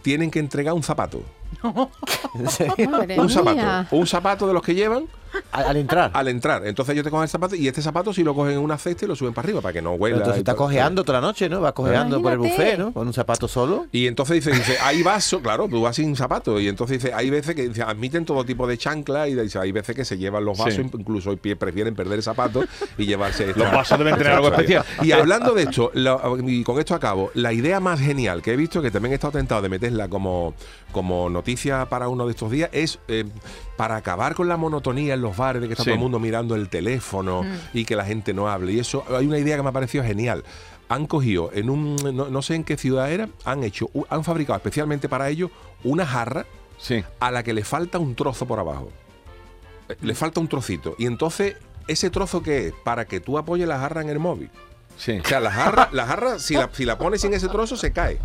tienen 0.02 0.32
que 0.32 0.40
entregar 0.40 0.74
un 0.74 0.84
zapato. 0.84 1.22
¿En 2.36 2.50
serio? 2.50 2.90
Madre 2.90 3.20
Un 3.20 3.30
zapato. 3.30 3.56
mía. 3.56 3.88
Un 3.92 4.08
zapato 4.08 4.48
de 4.48 4.54
los 4.54 4.62
que 4.64 4.76
llevan 4.76 5.06
Al, 5.52 5.66
al 5.66 5.78
entrar. 5.78 6.12
al 6.14 6.28
entrar. 6.28 6.66
Entonces 6.66 6.94
ellos 6.94 7.04
te 7.04 7.10
cogen 7.10 7.24
el 7.24 7.30
zapato 7.30 7.56
y 7.56 7.68
este 7.68 7.82
zapato 7.82 8.14
si 8.14 8.24
lo 8.24 8.34
cogen 8.36 8.54
en 8.54 8.60
una 8.60 8.78
cesta 8.78 9.06
y 9.06 9.08
lo 9.08 9.16
suben 9.16 9.34
para 9.34 9.46
arriba 9.46 9.62
para 9.62 9.74
que 9.74 9.82
no 9.82 9.92
Pero 9.92 10.04
huela. 10.04 10.18
entonces 10.18 10.38
y 10.38 10.42
está 10.42 10.54
todo. 10.54 10.66
cojeando 10.66 11.04
toda 11.04 11.22
la 11.22 11.28
noche, 11.28 11.50
¿no? 11.50 11.62
Va 11.62 11.72
cojeando 11.74 12.22
por 12.22 12.32
el 12.34 12.38
buffet, 12.40 12.78
¿no? 12.78 12.94
Con 12.94 13.08
un 13.08 13.14
zapato 13.14 13.48
solo. 13.48 13.88
Y 13.92 14.08
entonces 14.08 14.36
dice, 14.44 14.52
dice, 14.58 14.78
hay 14.84 15.04
vasos, 15.04 15.42
claro, 15.42 15.68
tú 15.70 15.82
vas 15.82 15.96
sin 15.96 16.16
zapatos. 16.16 16.62
Y 16.62 16.68
entonces 16.68 17.02
dice, 17.02 17.14
hay 17.14 17.30
veces 17.30 17.56
que 17.56 17.68
dice, 17.68 17.82
admiten 17.84 18.26
todo 18.26 18.44
tipo 18.46 18.68
de 18.68 18.78
chancla 18.78 19.28
y 19.28 19.36
dice, 19.36 19.60
hay 19.60 19.72
veces 19.72 19.96
que 19.96 20.06
se 20.06 20.18
llevan 20.18 20.46
los 20.46 20.58
vasos, 20.58 20.76
Sí. 20.76 20.82
incluso 20.98 21.30
hoy 21.32 21.38
pie- 21.38 21.56
prefieren 21.56 21.96
perder 21.96 22.18
el 22.18 22.24
zapato 22.24 22.64
y 22.98 23.06
llevarse 23.06 23.50
esta- 23.50 23.60
Los 23.64 23.72
vasos 23.72 23.98
deben 23.98 24.18
tener 24.18 24.34
algo 24.34 24.50
especial. 24.50 24.84
Y 25.02 25.12
hablando 25.12 25.54
de 25.54 25.64
esto, 25.64 25.92
lo- 25.94 26.38
y 26.48 26.64
con 26.64 26.80
esto 26.80 26.94
acabo, 26.96 27.32
la 27.34 27.54
idea 27.54 27.80
más 27.80 28.00
genial 28.00 28.42
que 28.42 28.54
he 28.54 28.56
visto, 28.56 28.82
que 28.82 28.92
también 28.92 29.12
he 29.14 29.16
estado 29.16 29.34
tentado 29.34 29.62
de 29.62 29.70
meterla 29.70 30.08
como, 30.08 30.54
como 30.92 31.30
noticia 31.30 31.86
para 31.88 32.08
uno 32.10 32.26
de 32.26 32.32
estos 32.32 32.52
días, 32.52 32.70
es 32.74 33.00
eh, 33.08 33.26
para 33.78 33.96
acabar 33.96 34.36
con 34.36 34.48
la 34.50 34.58
monotonía 34.58 35.14
en 35.14 35.22
los 35.22 35.38
bares 35.38 35.62
de 35.62 35.68
que 35.68 35.74
está 35.76 35.84
Sí. 35.84 35.90
todo 35.92 35.96
el 35.96 36.02
mundo 36.02 36.20
mirando 36.20 36.56
el 36.56 36.68
teléfono 36.68 37.44
y 37.74 37.86
que 37.86 37.96
la 37.96 38.04
gente 38.04 38.34
no 38.34 38.50
hable. 38.50 38.74
Y 38.74 38.80
eso, 38.80 39.04
hay 39.16 39.26
una 39.28 39.38
idea 39.38 39.56
que 39.56 39.64
me 39.64 39.70
ha 39.70 39.72
parecido 39.72 40.04
genial. 40.04 40.44
Han 40.90 41.06
cogido 41.06 41.52
en 41.54 41.70
un, 41.70 41.96
no, 42.14 42.30
no 42.30 42.42
sé 42.42 42.56
en 42.56 42.64
qué 42.64 42.76
ciudad 42.78 43.12
era, 43.12 43.30
han 43.46 43.64
hecho, 43.64 43.90
u- 43.94 44.06
han 44.10 44.24
fabricado 44.24 44.58
especialmente 44.58 45.08
para 45.08 45.30
ellos 45.30 45.52
una 45.84 46.06
jarra 46.06 46.46
Sí. 46.78 47.04
a 47.20 47.32
la 47.32 47.44
que 47.44 47.54
le 47.54 47.64
falta 47.64 48.00
un 48.00 48.16
trozo 48.16 48.46
por 48.48 48.60
abajo. 48.60 48.90
Eh, 49.90 49.96
Le 50.02 50.16
falta 50.16 50.40
un 50.40 50.48
trocito. 50.48 50.96
Y 50.98 51.06
entonces, 51.06 51.56
¿ese 51.88 52.10
trozo 52.10 52.42
qué 52.42 52.68
es? 52.68 52.74
Para 52.84 53.06
que 53.06 53.20
tú 53.20 53.38
apoyes 53.38 53.68
la 53.68 53.80
jarra 53.80 54.02
en 54.02 54.10
el 54.10 54.20
móvil. 54.20 54.50
Sí. 54.98 55.20
O 55.24 55.28
sea, 55.28 55.40
la 55.40 55.52
jarra, 55.52 55.90
la 55.92 56.06
jarra 56.08 56.40
si, 56.40 56.56
la, 56.56 56.70
si 56.74 56.84
la 56.84 56.98
pones 56.98 57.22
sin 57.22 57.34
ese 57.34 57.48
trozo, 57.50 57.78
se 57.78 57.92
cae. 57.94 58.18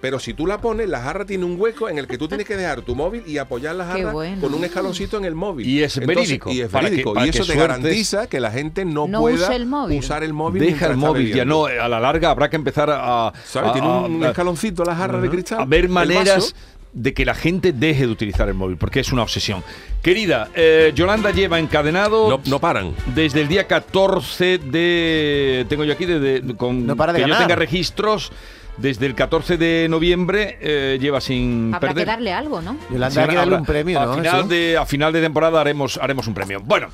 Pero 0.00 0.18
si 0.20 0.32
tú 0.32 0.46
la 0.46 0.60
pones, 0.60 0.88
la 0.88 1.00
jarra 1.02 1.24
tiene 1.26 1.44
un 1.44 1.60
hueco 1.60 1.88
en 1.88 1.98
el 1.98 2.06
que 2.06 2.16
tú 2.16 2.28
tienes 2.28 2.46
que 2.46 2.56
dejar 2.56 2.82
tu 2.82 2.94
móvil 2.94 3.24
y 3.26 3.38
apoyar 3.38 3.74
la 3.74 3.84
jarra 3.86 4.12
bueno. 4.12 4.40
con 4.40 4.54
un 4.54 4.64
escaloncito 4.64 5.18
en 5.18 5.24
el 5.24 5.34
móvil. 5.34 5.66
Y 5.66 5.82
es 5.82 5.98
verídico, 5.98 6.50
Y 6.52 6.60
es 6.60 6.68
para 6.68 6.84
que- 6.84 6.90
verídico. 6.90 7.14
para 7.14 7.26
y 7.26 7.30
eso 7.30 7.44
te 7.44 7.56
garantiza 7.56 8.26
que 8.28 8.38
la 8.40 8.50
gente 8.52 8.84
no, 8.84 9.08
No 9.08 9.20
pueda 9.20 9.46
use 9.48 9.56
el 9.56 9.66
móvil. 9.66 9.98
usar 9.98 10.22
el 10.22 10.32
móvil. 10.32 10.62
Deja 10.62 10.86
el 10.86 10.96
móvil, 10.96 11.34
ya 11.34 11.44
no, 11.44 11.66
a 11.66 11.88
la 11.88 11.98
larga 12.00 12.30
habrá 12.30 12.48
que 12.48 12.56
empezar 12.56 12.88
a, 12.90 13.32
¿Sabes? 13.44 13.70
a- 13.70 13.72
Tiene 13.72 13.88
un 13.88 14.24
a- 14.24 14.28
escaloncito 14.28 14.84
la 14.84 14.94
jarra 14.94 15.20
de 15.20 15.28
cristal. 15.28 15.60
a 15.60 15.64
ver 15.64 15.84
el 15.86 15.90
maneras. 15.90 16.54
De 16.92 17.14
que 17.14 17.24
la 17.24 17.34
gente 17.34 17.72
deje 17.72 18.06
de 18.06 18.12
utilizar 18.12 18.48
el 18.48 18.54
móvil, 18.54 18.76
porque 18.76 19.00
es 19.00 19.12
una 19.12 19.22
obsesión. 19.22 19.62
Querida, 20.02 20.48
eh, 20.54 20.92
Yolanda 20.94 21.30
lleva 21.30 21.58
encadenado 21.58 22.28
No, 22.28 22.40
no 22.46 22.58
paran. 22.58 22.92
desde 23.14 23.42
el 23.42 23.48
día 23.48 23.66
14 23.68 24.58
de... 24.58 25.66
Tengo 25.68 25.84
yo 25.84 25.92
aquí, 25.92 26.04
de, 26.06 26.18
de- 26.40 26.56
con, 26.56 26.86
No 26.86 26.96
para 26.96 27.12
de 27.12 27.18
que 27.18 27.22
yo 27.22 27.28
ganar. 27.34 27.46
tenga 27.46 27.56
registros, 27.56 28.32
desde 28.76 29.06
el 29.06 29.14
14 29.14 29.56
de 29.58 29.86
noviembre 29.90 30.56
eh, 30.60 30.98
lleva 31.00 31.20
sin 31.20 31.72
Habrá 31.74 31.90
perder. 31.90 32.04
que 32.04 32.10
darle 32.10 32.32
algo, 32.32 32.60
¿no? 32.62 32.76
Yolanda, 32.90 33.10
Sí, 33.10 33.18
hay 33.20 33.28
que 33.28 33.34
darle 33.36 33.54
habrá- 33.56 33.60
un 33.60 33.66
premio, 33.66 34.00
a 34.00 34.06
¿no? 34.06 34.14
Final 34.16 34.48
de, 34.48 34.76
a 34.78 34.86
final 34.86 35.12
de 35.12 35.20
temporada 35.20 35.60
haremos, 35.60 35.98
haremos 35.98 36.26
un 36.26 36.34
premio. 36.34 36.60
Bueno, 36.64 36.88